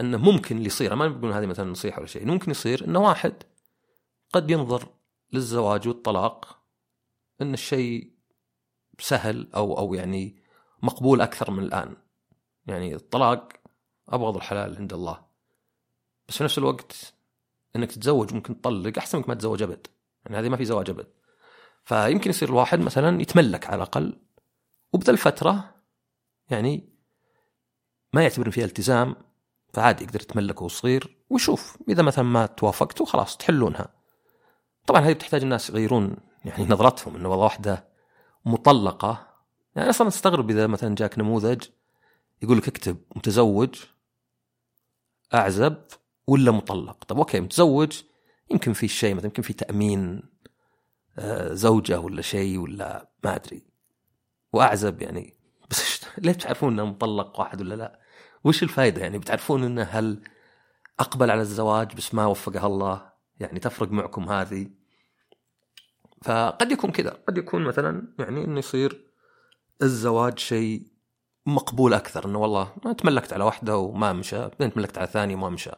أنه 0.00 0.18
ممكن 0.18 0.56
اللي 0.56 0.66
يصير 0.66 0.94
ما 0.94 1.08
بقول 1.08 1.32
هذه 1.32 1.46
مثلا 1.46 1.70
نصيحة 1.70 1.98
ولا 1.98 2.06
شيء 2.06 2.26
ممكن 2.26 2.50
يصير 2.50 2.84
إنه 2.84 3.00
واحد 3.00 3.34
قد 4.32 4.50
ينظر 4.50 4.88
للزواج 5.32 5.88
والطلاق 5.88 6.58
إن 7.42 7.54
الشيء 7.54 8.12
سهل 8.98 9.48
أو 9.54 9.78
أو 9.78 9.94
يعني 9.94 10.42
مقبول 10.82 11.20
أكثر 11.20 11.50
من 11.50 11.62
الآن. 11.62 11.96
يعني 12.66 12.94
الطلاق 12.94 13.52
أبغض 14.08 14.36
الحلال 14.36 14.76
عند 14.76 14.92
الله. 14.92 15.24
بس 16.28 16.36
في 16.38 16.44
نفس 16.44 16.58
الوقت 16.58 17.17
إنك 17.78 17.92
تتزوج 17.92 18.34
ممكن 18.34 18.60
تطلق 18.60 18.98
أحسن 18.98 19.18
منك 19.18 19.28
ما 19.28 19.34
تتزوج 19.34 19.62
أبد. 19.62 19.86
يعني 20.26 20.38
هذه 20.38 20.48
ما 20.48 20.56
في 20.56 20.64
زواج 20.64 20.90
أبد. 20.90 21.06
فيمكن 21.84 22.30
يصير 22.30 22.48
الواحد 22.48 22.80
مثلا 22.80 23.22
يتملك 23.22 23.66
على 23.66 23.76
الأقل 23.76 24.20
وبذا 24.92 25.10
الفترة 25.10 25.74
يعني 26.50 26.92
ما 28.12 28.22
يعتبر 28.22 28.50
فيها 28.50 28.64
التزام 28.64 29.16
فعادي 29.72 30.04
يقدر 30.04 30.20
يتملك 30.20 30.60
وهو 30.60 30.68
صغير 30.68 31.16
ويشوف. 31.30 31.78
إذا 31.88 32.02
مثلا 32.02 32.24
ما 32.24 32.46
توافقتوا 32.46 33.06
خلاص 33.06 33.36
تحلونها. 33.36 33.94
طبعا 34.86 35.00
هذه 35.00 35.12
بتحتاج 35.12 35.42
الناس 35.42 35.70
يغيرون 35.70 36.16
يعني 36.44 36.64
نظرتهم 36.64 37.16
إنه 37.16 37.28
والله 37.28 37.44
واحدة 37.44 37.88
مطلقة. 38.44 39.28
يعني 39.76 39.90
أصلا 39.90 40.08
أستغرب 40.08 40.50
إذا 40.50 40.66
مثلا 40.66 40.94
جاك 40.94 41.18
نموذج 41.18 41.64
يقول 42.42 42.58
لك 42.58 42.68
اكتب 42.68 42.96
متزوج 43.16 43.74
أعزب 45.34 45.76
ولا 46.28 46.50
مطلق. 46.50 47.04
طب 47.04 47.18
أوكي 47.18 47.40
متزوج 47.40 48.02
يمكن 48.50 48.72
في 48.72 48.88
شيء 48.88 49.14
مثلا 49.14 49.26
يمكن 49.26 49.42
في 49.42 49.52
تأمين 49.52 50.22
آه، 51.18 51.54
زوجة 51.54 52.00
ولا 52.00 52.22
شيء 52.22 52.58
ولا 52.58 53.10
ما 53.24 53.34
أدري. 53.34 53.66
وأعزب 54.52 55.02
يعني. 55.02 55.34
بس 55.70 56.04
ليه 56.18 56.32
بتعرفون 56.32 56.72
إنه 56.72 56.84
مطلق 56.84 57.40
واحد 57.40 57.60
ولا 57.60 57.74
لا؟ 57.74 58.00
وش 58.44 58.62
الفائده 58.62 59.02
يعني؟ 59.02 59.18
بتعرفون 59.18 59.64
إنه 59.64 59.82
هل 59.82 60.22
أقبل 61.00 61.30
على 61.30 61.40
الزواج 61.40 61.94
بس 61.94 62.14
ما 62.14 62.26
وفقها 62.26 62.66
الله؟ 62.66 63.12
يعني 63.40 63.60
تفرق 63.60 63.90
معكم 63.90 64.28
هذه؟ 64.28 64.70
فقد 66.22 66.72
يكون 66.72 66.90
كذا. 66.90 67.10
قد 67.28 67.38
يكون 67.38 67.64
مثلا 67.64 68.14
يعني 68.18 68.44
إنه 68.44 68.58
يصير 68.58 69.06
الزواج 69.82 70.38
شيء 70.38 70.86
مقبول 71.46 71.94
أكثر 71.94 72.26
إنه 72.26 72.38
والله 72.38 72.72
ما 72.84 72.92
تملكت 72.92 73.32
على 73.32 73.44
واحدة 73.44 73.76
وما 73.76 74.12
مشى 74.12 74.38
بعدين 74.38 74.72
تملكت 74.72 74.98
على 74.98 75.06
ثانية 75.06 75.34
وما 75.34 75.48
مشى. 75.48 75.70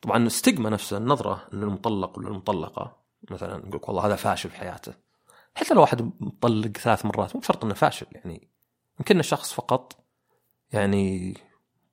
طبعا 0.00 0.26
الستيغما 0.26 0.70
نفسها 0.70 0.98
النظرة 0.98 1.46
ان 1.52 1.62
المطلق 1.62 2.18
ولا 2.18 2.28
المطلقة 2.28 2.96
مثلا 3.30 3.68
يقول 3.68 3.80
والله 3.84 4.06
هذا 4.06 4.16
فاشل 4.16 4.50
في 4.50 4.56
حياته. 4.56 4.94
حتى 5.54 5.74
لو 5.74 5.80
واحد 5.80 6.12
مطلق 6.20 6.76
ثلاث 6.76 7.06
مرات 7.06 7.34
مو 7.34 7.40
بشرط 7.40 7.64
إنه 7.64 7.74
فاشل 7.74 8.06
يعني 8.12 8.48
يمكن 9.00 9.18
الشخص 9.18 9.52
فقط 9.52 10.04
يعني 10.72 11.34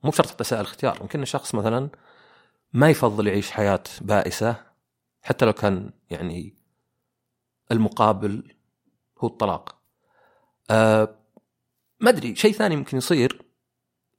مو 0.04 0.10
بشرط 0.10 0.28
حتى 0.28 0.44
سائل 0.44 0.62
اختيار 0.62 0.98
يمكن 1.02 1.22
الشخص 1.22 1.56
مثلا 1.56 1.90
ما 2.74 2.90
يفضل 2.90 3.28
يعيش 3.28 3.52
حياة 3.52 3.84
بائسة 4.02 4.56
حتى 5.22 5.46
لو 5.46 5.54
كان 5.54 5.94
يعني 6.10 6.58
المقابل 7.72 8.56
هو 9.20 9.28
الطلاق. 9.28 9.82
أه 10.72 11.16
ما 12.00 12.10
أدري 12.10 12.36
شيء 12.36 12.52
ثاني 12.54 12.76
ممكن 12.76 12.98
يصير 12.98 13.46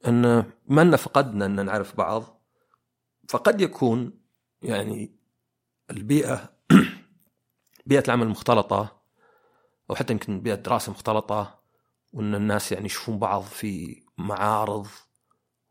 إنه 0.07 0.53
ما 0.67 0.97
فقدنا 0.97 1.47
ان 1.47 1.67
نعرف 1.67 1.97
بعض. 1.97 2.34
فقد 3.29 3.61
يكون 3.61 4.13
يعني 4.63 5.13
البيئة 5.91 6.53
بيئة 7.87 8.05
العمل 8.05 8.23
المختلطه 8.23 9.03
أو 9.91 9.95
حتى 9.95 10.13
يمكن 10.13 10.41
بيئة 10.41 10.55
دراسه 10.55 10.93
مختلطة 10.93 11.61
وإن 12.13 12.35
الناس 12.35 12.73
يعني 12.73 12.87
يشوفون 12.87 13.19
بعض 13.19 13.43
في 13.43 14.03
معارض 14.19 14.87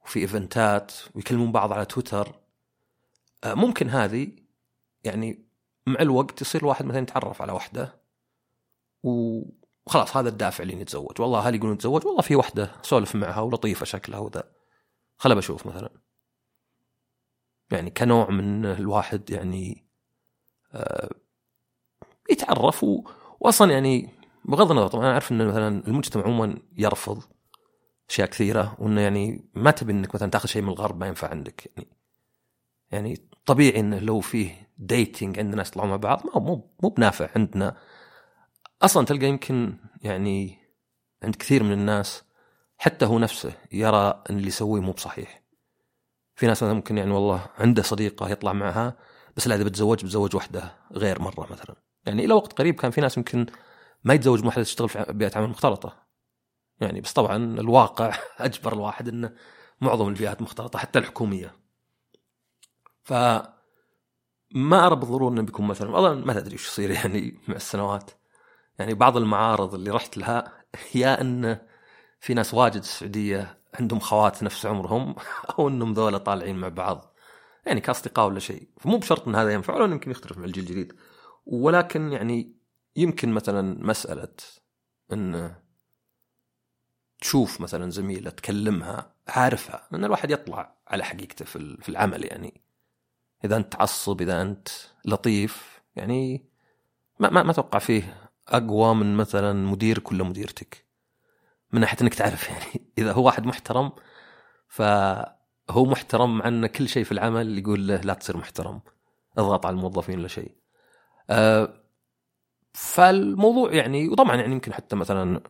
وفي 0.05 0.19
إيفنتات 0.19 0.93
ويكلمون 1.15 1.51
بعض 1.51 1.73
على 1.73 1.85
تويتر. 1.85 2.35
أه، 3.43 3.53
ممكن 3.53 3.89
هذه 3.89 4.31
يعني 5.03 5.45
مع 5.87 6.01
الوقت 6.01 6.41
يصير 6.41 6.61
الواحد 6.61 6.85
مثلا 6.85 7.01
يتعرف 7.01 7.41
على 7.41 7.51
واحدة 7.51 8.01
وخلاص 9.03 10.17
هذا 10.17 10.29
الدافع 10.29 10.63
اللي 10.63 10.75
نتزوج 10.75 11.21
والله 11.21 11.39
هل 11.39 11.55
يقولون 11.55 11.73
نتزوج 11.75 12.05
والله 12.05 12.21
في 12.21 12.35
واحدة 12.35 12.71
اسولف 12.85 13.15
معها 13.15 13.41
ولطيفة 13.41 13.85
شكلها 13.85 14.19
وذا. 14.19 14.43
خلا 15.17 15.35
بشوف 15.35 15.67
مثلا. 15.67 16.02
يعني 17.73 17.89
كنوع 17.89 18.29
من 18.29 18.65
الواحد 18.65 19.29
يعني 19.29 19.87
آه 20.73 21.09
يتعرف. 22.31 22.85
واصلا 23.39 23.71
يعني 23.71 24.09
بغض 24.45 24.71
النظر 24.71 24.87
طبعا 24.87 25.03
أنا 25.03 25.13
أعرف 25.13 25.31
إن 25.31 25.47
مثلا 25.47 25.87
المجتمع 25.87 26.23
عموما 26.23 26.57
يرفض 26.77 27.23
أشياء 28.09 28.27
كثيرة 28.27 28.75
وإنه 28.79 29.01
يعني 29.01 29.49
ما 29.53 29.71
تبي 29.71 29.91
إنك 29.91 30.15
مثلا 30.15 30.29
تاخذ 30.29 30.49
شيء 30.49 30.61
من 30.61 30.69
الغرب 30.69 30.99
ما 30.99 31.07
ينفع 31.07 31.29
عندك 31.29 31.71
يعني 31.77 31.89
يعني 32.91 33.29
طبيعي 33.45 33.79
إنه 33.79 33.99
لو 33.99 34.19
فيه 34.19 34.69
ديتنج 34.77 35.39
عندنا 35.39 35.55
ناس 35.55 35.69
يطلعون 35.69 35.89
مع 35.89 35.95
بعض 35.95 36.25
ما 36.25 36.39
مو 36.41 36.75
مو 36.83 36.89
بنافع 36.89 37.29
عندنا 37.35 37.77
أصلا 38.81 39.05
تلقى 39.05 39.25
يمكن 39.25 39.77
يعني 40.01 40.57
عند 41.23 41.35
كثير 41.35 41.63
من 41.63 41.71
الناس 41.71 42.23
حتى 42.77 43.05
هو 43.05 43.19
نفسه 43.19 43.53
يرى 43.71 44.23
إن 44.29 44.35
اللي 44.37 44.47
يسويه 44.47 44.81
مو 44.81 44.91
بصحيح 44.91 45.42
في 46.43 46.47
ناس 46.47 46.63
مثلا 46.63 46.73
ممكن 46.73 46.97
يعني 46.97 47.11
والله 47.11 47.45
عنده 47.59 47.83
صديقة 47.83 48.29
يطلع 48.29 48.53
معها 48.53 48.97
بس 49.37 49.47
لا 49.47 49.55
إذا 49.55 49.63
بتزوج 49.63 50.05
بتزوج 50.05 50.35
واحدة 50.35 50.75
غير 50.91 51.21
مرة 51.21 51.47
مثلا. 51.51 51.75
يعني 52.05 52.25
إلى 52.25 52.33
وقت 52.33 52.53
قريب 52.53 52.75
كان 52.75 52.91
في 52.91 53.01
ناس 53.01 53.17
يمكن 53.17 53.45
ما 54.03 54.13
يتزوج 54.13 54.45
واحدة 54.45 54.63
تشتغل 54.63 54.89
في 54.89 55.05
بيئة 55.09 55.37
عمل 55.37 55.49
مختلطة. 55.49 56.07
يعني 56.81 57.01
بس 57.01 57.13
طبعا 57.13 57.35
الواقع 57.35 58.17
أجبر 58.39 58.73
الواحد 58.73 59.07
إنه 59.07 59.33
معظم 59.81 60.07
البيئات 60.07 60.41
مختلطة 60.41 60.79
حتى 60.79 60.99
الحكومية. 60.99 61.55
ف 63.03 63.13
ما 64.51 64.87
أرى 64.87 64.95
بالضرورة 64.95 65.31
إنه 65.33 65.41
بيكون 65.41 65.67
مثلا 65.67 65.89
والله 65.91 66.13
ما 66.13 66.33
تدري 66.33 66.55
وش 66.55 66.67
يصير 66.67 66.91
يعني 66.99 67.39
مع 67.47 67.55
السنوات. 67.55 68.11
يعني 68.79 68.93
بعض 68.93 69.17
المعارض 69.17 69.73
اللي 69.73 69.91
رحت 69.91 70.17
لها 70.17 70.51
يا 70.95 71.21
ان 71.21 71.57
في 72.23 72.33
ناس 72.33 72.53
واجد 72.53 72.75
السعوديه 72.81 73.57
عندهم 73.73 73.99
خوات 73.99 74.43
نفس 74.43 74.65
عمرهم 74.65 75.15
أو 75.59 75.67
إنهم 75.67 75.93
ذولا 75.93 76.17
طالعين 76.17 76.55
مع 76.55 76.67
بعض. 76.67 77.15
يعني 77.65 77.81
كأصدقاء 77.81 78.27
ولا 78.27 78.39
شيء. 78.39 78.67
فمو 78.79 78.97
بشرط 78.97 79.27
إن 79.27 79.35
هذا 79.35 79.53
ينفع 79.53 79.75
ولا 79.75 79.93
يمكن 79.93 80.11
يختلف 80.11 80.37
مع 80.37 80.45
الجيل 80.45 80.63
الجديد. 80.63 80.93
ولكن 81.45 82.11
يعني 82.11 82.55
يمكن 82.95 83.31
مثلا 83.33 83.85
مسألة 83.85 84.33
إن 85.13 85.55
تشوف 87.21 87.61
مثلا 87.61 87.91
زميلة 87.91 88.29
تكلمها 88.29 89.15
عارفها 89.27 89.87
لأن 89.91 90.05
الواحد 90.05 90.31
يطلع 90.31 90.77
على 90.87 91.03
حقيقته 91.03 91.45
في 91.45 91.89
العمل 91.89 92.25
يعني. 92.25 92.61
إذا 93.45 93.57
أنت 93.57 93.73
تعصب 93.73 94.21
إذا 94.21 94.41
أنت 94.41 94.69
لطيف 95.05 95.81
يعني 95.95 96.45
ما 97.19 97.29
ما, 97.29 97.43
ما 97.43 97.51
أتوقع 97.51 97.79
فيه 97.79 98.31
أقوى 98.47 98.95
من 98.95 99.17
مثلا 99.17 99.53
مديرك 99.53 100.11
ولا 100.11 100.23
مديرتك. 100.23 100.82
من 101.73 101.81
ناحية 101.81 101.97
إنك 102.01 102.13
تعرف 102.13 102.49
يعني. 102.49 102.65
إذا 102.97 103.11
هو 103.11 103.25
واحد 103.25 103.45
محترم 103.45 103.91
فهو 104.67 105.85
محترم 105.85 106.37
مع 106.37 106.47
ان 106.47 106.67
كل 106.67 106.89
شيء 106.89 107.03
في 107.03 107.11
العمل 107.11 107.59
يقول 107.59 107.87
له 107.87 107.95
لا 108.01 108.13
تصير 108.13 108.37
محترم 108.37 108.81
اضغط 109.37 109.65
على 109.65 109.75
الموظفين 109.75 110.19
ولا 110.19 110.27
شيء. 110.27 110.51
أه 111.29 111.83
فالموضوع 112.73 113.73
يعني 113.73 114.09
وطبعا 114.09 114.35
يعني 114.35 114.51
يمكن 114.51 114.73
حتى 114.73 114.95
مثلا 114.95 115.41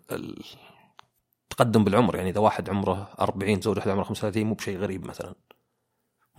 التقدم 1.52 1.84
بالعمر 1.84 2.16
يعني 2.16 2.30
إذا 2.30 2.40
واحد 2.40 2.70
عمره 2.70 3.14
40 3.20 3.60
تزوج 3.60 3.78
واحد 3.78 3.90
عمره 3.90 4.04
35 4.04 4.44
مو 4.44 4.54
بشيء 4.54 4.78
غريب 4.78 5.06
مثلا. 5.06 5.36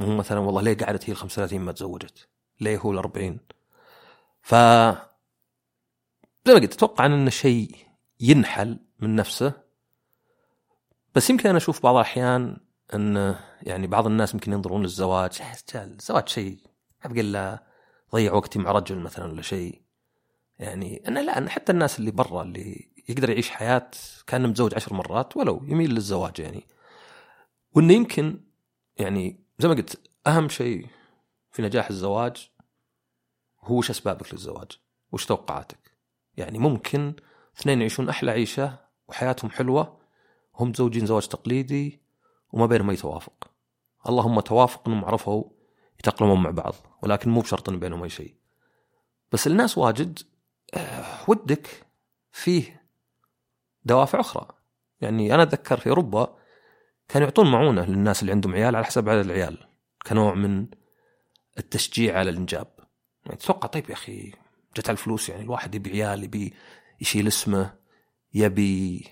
مو 0.01 0.17
مثلا 0.17 0.39
والله 0.39 0.63
ليه 0.63 0.77
قعدت 0.77 1.05
هي 1.11 1.13
ال 1.13 1.17
35 1.17 1.61
ما 1.61 1.73
تزوجت؟ 1.73 2.29
ليه 2.61 2.79
هو 2.79 2.93
ال 2.93 2.99
40 2.99 3.39
ف 4.43 4.55
زي 6.47 6.55
ما 6.55 6.61
قلت 6.61 6.75
أتوقع 6.75 7.07
إن 7.07 7.31
شيء 7.31 7.77
ينحل 8.21 8.79
من 8.99 9.17
نفسه 9.17 9.64
بس 11.15 11.31
يمكن 11.31 11.49
أنا 11.49 11.59
أشوف 11.59 11.83
بعض 11.83 11.95
الأحيان 11.95 12.57
إن 12.95 13.37
يعني 13.63 13.87
بعض 13.87 14.07
الناس 14.07 14.35
يمكن 14.35 14.53
ينظرون 14.53 14.83
للزواج 14.83 15.41
الزواج 15.75 16.29
شيء 16.29 16.59
ابقى 17.03 17.23
له 17.23 17.61
ضيع 18.13 18.33
وقتي 18.33 18.59
مع 18.59 18.73
رجل 18.73 18.99
مثلا 18.99 19.25
ولا 19.33 19.43
شيء 19.43 19.83
يعني 20.59 21.09
أنا 21.09 21.21
لا 21.21 21.39
أنا 21.39 21.51
حتى 21.51 21.73
الناس 21.73 21.99
اللي 21.99 22.11
برا 22.11 22.43
اللي 22.43 22.91
يقدر 23.09 23.31
يعيش 23.31 23.51
حياة 23.51 23.91
كأنه 24.27 24.49
متزوج 24.49 24.75
عشر 24.75 24.95
مرات 24.95 25.37
ولو 25.37 25.65
يميل 25.65 25.91
للزواج 25.91 26.41
يعني 26.41 26.67
وإنه 27.73 27.93
يمكن 27.93 28.41
يعني 28.97 29.45
زي 29.59 29.69
ما 29.69 29.75
قلت 29.75 30.11
أهم 30.27 30.49
شيء 30.49 30.87
في 31.53 31.63
نجاح 31.63 31.89
الزواج 31.89 32.51
هو 33.61 33.79
وش 33.79 33.91
أسبابك 33.91 34.33
للزواج؟ 34.33 34.73
وش 35.13 35.27
توقعاتك؟ 35.27 35.91
يعني 36.37 36.59
ممكن 36.59 37.15
اثنين 37.59 37.81
يعيشون 37.81 38.09
أحلى 38.09 38.31
عيشة 38.31 38.79
وحياتهم 39.09 39.51
حلوة 39.51 40.04
وهم 40.55 40.69
متزوجين 40.69 41.07
زواج 41.07 41.29
تقليدي 41.29 42.01
وما 42.53 42.67
بينهم 42.67 42.91
أي 42.91 42.97
توافق. 42.97 43.51
اللهم 44.09 44.41
توافق 44.41 44.89
إنهم 44.89 45.05
عرفوا 45.05 45.45
يتاقلمون 45.99 46.43
مع 46.43 46.51
بعض 46.51 46.75
ولكن 47.03 47.31
مو 47.31 47.41
بشرط 47.41 47.69
إن 47.69 47.79
بينهم 47.79 48.03
أي 48.03 48.09
شيء. 48.09 48.35
بس 49.33 49.47
الناس 49.47 49.79
واجد 49.79 50.19
آه، 50.75 51.05
ودك 51.29 51.87
فيه 52.33 52.83
دوافع 53.85 54.21
أخرى. 54.21 54.49
يعني 55.01 55.35
أنا 55.35 55.43
أتذكر 55.43 55.77
في 55.77 55.89
أوروبا 55.89 56.37
كانوا 57.09 57.27
يعطون 57.27 57.51
معونة 57.51 57.85
للناس 57.85 58.21
اللي 58.23 58.33
عندهم 58.33 58.55
عيال 58.55 58.77
على 58.77 58.85
حسب 58.85 59.09
عدد 59.09 59.25
العيال 59.25 59.69
كنوع 60.07 60.35
من 60.35 60.67
التشجيع 61.59 62.19
على 62.19 62.31
الإنجاب. 62.31 62.67
يعني 63.27 63.37
تتوقع 63.37 63.69
طيب 63.69 63.91
يا 63.91 63.95
أخي 63.95 64.33
جت 64.77 64.89
على 64.89 64.99
الفلوس 64.99 65.29
يعني 65.29 65.43
الواحد 65.43 65.75
يبي 65.75 65.91
عيال 65.91 66.25
يبي 66.25 66.55
يشيل 67.01 67.27
اسمه 67.27 67.75
يبي 68.35 69.07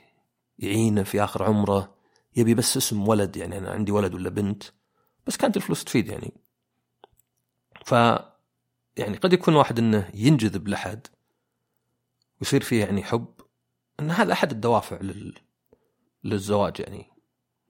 يعينه 0.62 1.02
في 1.02 1.24
آخر 1.24 1.44
عمره 1.44 1.94
يبي 2.36 2.54
بس 2.54 2.76
اسم 2.76 3.08
ولد 3.08 3.36
يعني 3.36 3.58
أنا 3.58 3.70
عندي 3.70 3.92
ولد 3.92 4.14
ولا 4.14 4.30
بنت 4.30 4.62
بس 5.26 5.36
كانت 5.36 5.56
الفلوس 5.56 5.84
تفيد 5.84 6.08
يعني. 6.08 6.32
ف 7.84 7.92
يعني 8.96 9.16
قد 9.16 9.32
يكون 9.32 9.54
واحد 9.54 9.78
إنه 9.78 10.10
ينجذب 10.14 10.68
لحد 10.68 11.06
ويصير 12.40 12.62
فيه 12.62 12.84
يعني 12.84 13.02
حب 13.02 13.34
إن 14.00 14.10
هذا 14.10 14.32
أحد 14.32 14.50
الدوافع 14.50 14.98
لل... 15.00 15.34
للزواج 16.24 16.80
يعني. 16.80 17.06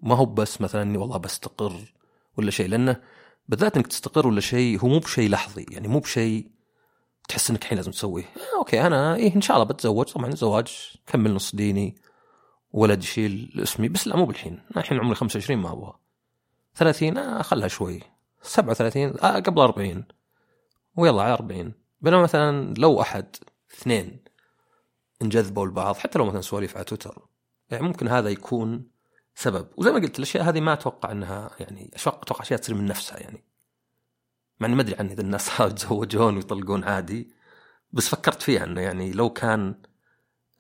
ما 0.03 0.15
هو 0.15 0.27
بس 0.27 0.61
مثلا 0.61 0.83
إني 0.83 0.99
والله 0.99 1.17
بستقر 1.17 1.95
ولا 2.37 2.51
شيء 2.51 2.69
لأنه 2.69 3.01
بالذات 3.49 3.77
إنك 3.77 3.87
تستقر 3.87 4.27
ولا 4.27 4.41
شيء 4.41 4.81
هو 4.81 4.89
مو 4.89 4.99
بشيء 4.99 5.31
لحظي 5.31 5.67
يعني 5.71 5.89
مو 5.89 5.99
بشيء 5.99 6.51
تحس 7.29 7.51
إنك 7.51 7.63
الحين 7.63 7.77
لازم 7.77 7.91
تسويه. 7.91 8.25
آه 8.25 8.59
okay 8.59 8.87
أنا 8.87 9.15
إيه 9.15 9.37
إن 9.37 9.41
شاء 9.41 9.57
الله 9.57 9.69
بتزوج 9.69 10.07
طبعا 10.13 10.27
الزواج 10.27 10.93
كمل 11.07 11.35
نص 11.35 11.55
ديني. 11.55 11.97
ولد 12.73 13.03
يشيل 13.03 13.61
اسمي 13.63 13.89
بس 13.89 14.09
لا 14.09 14.17
مو 14.17 14.25
بالحين. 14.25 14.61
الحين 14.77 15.01
عمري 15.01 15.15
25 15.15 15.61
ما 15.61 15.73
أبغى 15.73 15.93
30 16.75 17.19
آه 17.19 17.43
خلها 17.43 17.69
شوي. 17.69 18.03
37 18.43 19.21
آه 19.21 19.41
قبل 19.41 19.61
40 19.61 20.05
ويلا 20.97 21.23
على 21.23 21.33
40 21.33 21.73
بينما 22.01 22.23
مثلا 22.23 22.75
لو 22.75 23.01
أحد 23.01 23.37
اثنين 23.75 24.25
انجذبوا 25.23 25.67
لبعض 25.67 25.97
حتى 25.97 26.19
لو 26.19 26.25
مثلا 26.25 26.41
سواليف 26.41 26.77
على 26.77 26.85
تويتر. 26.85 27.29
يعني 27.71 27.83
ممكن 27.83 28.09
هذا 28.09 28.29
يكون 28.29 28.87
سبب. 29.35 29.67
وزي 29.77 29.91
ما 29.91 29.99
قلت 29.99 30.19
الأشياء 30.19 30.45
هذه 30.45 30.61
ما 30.61 30.73
أتوقع 30.73 31.13
إنها 31.13 31.51
يعني 31.61 31.91
أتوقع 31.95 32.43
أشياء 32.43 32.61
تصير 32.61 32.75
من 32.75 32.87
نفسها 32.87 33.19
يعني. 33.19 33.45
مع 34.61 34.67
إني 34.67 34.77
ما 34.77 34.83
أدري 34.83 34.97
عن 34.97 35.11
إذا 35.11 35.21
الناس 35.21 35.47
صاروا 35.47 35.71
يتزوجون 35.73 36.37
ويطلقون 36.37 36.85
عادي. 36.85 37.31
بس 37.93 38.09
فكرت 38.09 38.43
فيها 38.43 38.65
إنه 38.65 38.81
يعني 38.81 39.13
لو 39.13 39.31
كان 39.31 39.75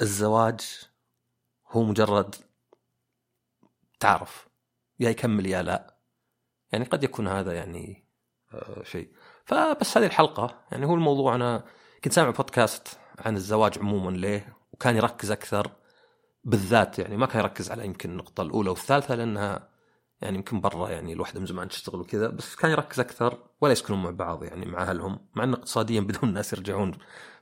الزواج 0.00 0.60
هو 1.72 1.82
مجرد 1.82 2.34
تعرف. 4.00 4.48
يا 5.00 5.10
يكمل 5.10 5.46
يا 5.46 5.62
لا. 5.62 5.96
يعني 6.72 6.84
قد 6.84 7.04
يكون 7.04 7.28
هذا 7.28 7.52
يعني 7.52 8.08
آه 8.52 8.82
شيء. 8.82 9.12
فبس 9.44 9.96
هذه 9.98 10.06
الحلقة. 10.06 10.64
يعني 10.72 10.86
هو 10.86 10.94
الموضوع 10.94 11.34
أنا 11.34 11.64
كنت 12.04 12.12
سامع 12.12 12.30
بودكاست 12.30 12.98
عن 13.18 13.36
الزواج 13.36 13.78
عموما 13.78 14.16
ليه 14.16 14.56
وكان 14.72 14.96
يركز 14.96 15.30
أكثر 15.30 15.70
بالذات 16.44 16.98
يعني 16.98 17.16
ما 17.16 17.26
كان 17.26 17.40
يركز 17.40 17.70
على 17.70 17.84
يمكن 17.86 18.10
النقطة 18.10 18.42
الأولى 18.42 18.70
والثالثة 18.70 19.14
لأنها 19.14 19.68
يعني 20.22 20.36
يمكن 20.36 20.60
برا 20.60 20.88
يعني 20.90 21.12
الوحده 21.12 21.40
من 21.40 21.46
زمان 21.46 21.68
تشتغل 21.68 22.00
وكذا 22.00 22.28
بس 22.28 22.56
كان 22.56 22.70
يركز 22.70 23.00
أكثر 23.00 23.38
ولا 23.60 23.72
يسكنون 23.72 24.02
مع 24.02 24.10
بعض 24.10 24.44
يعني 24.44 24.66
مع 24.66 24.82
أهلهم 24.82 25.28
مع 25.34 25.44
إن 25.44 25.52
اقتصاديا 25.52 26.00
بدون 26.00 26.28
الناس 26.28 26.52
يرجعون 26.52 26.92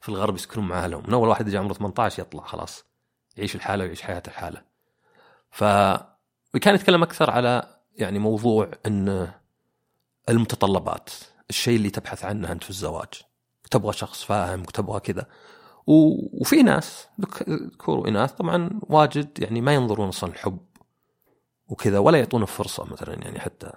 في 0.01 0.09
الغرب 0.09 0.35
يسكنون 0.35 0.69
مع 0.69 0.85
أهلهم. 0.85 1.03
من 1.07 1.15
أول 1.15 1.29
واحد 1.29 1.49
يجي 1.49 1.59
عمره 1.59 1.73
18 1.73 2.23
يطلع 2.23 2.45
خلاص. 2.45 2.90
يعيش 3.37 3.55
الحالة 3.55 3.85
ويعيش 3.85 4.03
حياته 4.03 4.31
الحالة. 4.31 4.63
ف 5.51 5.65
وكان 6.55 6.75
يتكلم 6.75 7.03
أكثر 7.03 7.31
على 7.31 7.77
يعني 7.97 8.19
موضوع 8.19 8.71
إن 8.87 9.33
المتطلبات 10.29 11.11
الشيء 11.51 11.77
اللي 11.77 11.91
تبحث 11.91 12.25
عنه 12.25 12.53
أنت 12.53 12.65
في 12.65 12.71
الزواج. 12.71 13.09
تبغى 13.71 13.93
شخص 13.93 14.25
فاهم 14.25 14.63
تبغى 14.63 15.01
كذا. 15.01 15.27
وفي 15.87 16.63
ناس 16.63 17.09
ذكور 17.51 17.99
واناث 17.99 18.33
طبعا 18.33 18.81
واجد 18.83 19.39
يعني 19.39 19.61
ما 19.61 19.75
ينظرون 19.75 20.09
أصلا 20.09 20.31
الحب 20.31 20.59
وكذا 21.69 21.99
ولا 21.99 22.19
يعطونه 22.19 22.47
فرصة 22.47 22.85
مثلا 22.85 23.15
يعني 23.15 23.41
حتى. 23.41 23.73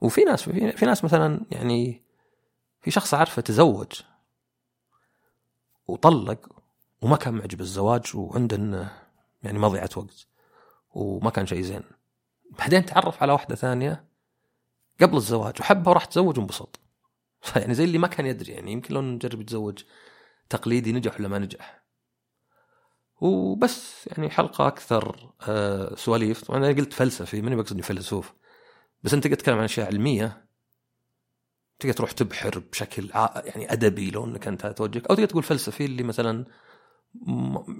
وفي 0.00 0.24
ناس 0.24 0.42
في 0.48 0.86
ناس 0.86 1.04
مثلا 1.04 1.40
يعني 1.50 2.02
في 2.80 2.90
شخص 2.90 3.14
عارفه 3.14 3.42
تزوج 3.42 3.92
وطلق 5.86 6.48
وما 7.04 7.16
كان 7.16 7.34
معجب 7.34 7.60
الزواج 7.60 8.16
وعنده 8.16 8.56
انه 8.56 8.92
يعني 9.42 9.58
مضيعة 9.58 9.90
وقت 9.96 10.26
وما 10.90 11.30
كان 11.30 11.46
شيء 11.46 11.60
زين. 11.60 11.82
بعدين 12.58 12.86
تعرف 12.86 13.22
على 13.22 13.32
واحدة 13.32 13.54
ثانية 13.54 14.04
قبل 15.00 15.16
الزواج 15.16 15.54
وحبها 15.60 15.90
وراح 15.90 16.04
تزوج 16.04 16.38
وانبسط. 16.38 16.80
يعني 17.56 17.74
زي 17.74 17.84
اللي 17.84 17.98
ما 17.98 18.06
كان 18.06 18.26
يدري 18.26 18.52
يعني 18.52 18.72
يمكن 18.72 18.94
لو 18.94 19.00
نجرب 19.00 19.40
يتزوج 19.40 19.82
تقليدي 20.48 20.92
نجح 20.92 21.20
ولا 21.20 21.28
ما 21.28 21.38
نجح. 21.38 21.84
وبس 23.20 24.06
يعني 24.06 24.30
حلقة 24.30 24.66
أكثر 24.66 25.32
آه 25.48 25.94
سواليف. 25.94 26.44
طبعا 26.44 26.58
أنا 26.58 26.68
قلت 26.68 26.92
فلسفي 26.92 27.42
ماني 27.42 27.56
بقصد 27.56 27.80
فيلسوف. 27.80 28.32
بس 29.02 29.14
أنت 29.14 29.26
تتكلم 29.26 29.58
عن 29.58 29.64
أشياء 29.64 29.86
علمية. 29.86 30.46
تقدر 31.78 31.94
تروح 31.94 32.12
تبحر 32.12 32.58
بشكل 32.58 33.10
يعني 33.44 33.72
أدبي 33.72 34.10
لو 34.10 34.24
إنك 34.24 34.48
أنت 34.48 34.66
توجهك. 34.66 35.06
أو 35.06 35.14
تقدر 35.14 35.28
تقول 35.28 35.42
فلسفي 35.42 35.84
اللي 35.84 36.02
مثلا 36.02 36.44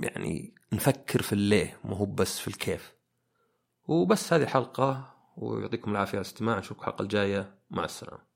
يعني 0.02 0.54
نفكر 0.72 1.22
في 1.22 1.32
الليه 1.32 1.76
مو 1.84 1.94
هو 1.94 2.04
بس 2.04 2.38
في 2.38 2.48
الكيف. 2.48 2.94
وبس 3.88 4.32
هذه 4.32 4.46
حلقة 4.46 5.14
ويعطيكم 5.36 5.90
العافية 5.90 6.18
على 6.18 6.24
الاستماع. 6.24 6.58
نشوفكم 6.58 6.80
الحلقة 6.80 7.02
الجاية. 7.02 7.54
مع 7.70 7.84
السلامة. 7.84 8.33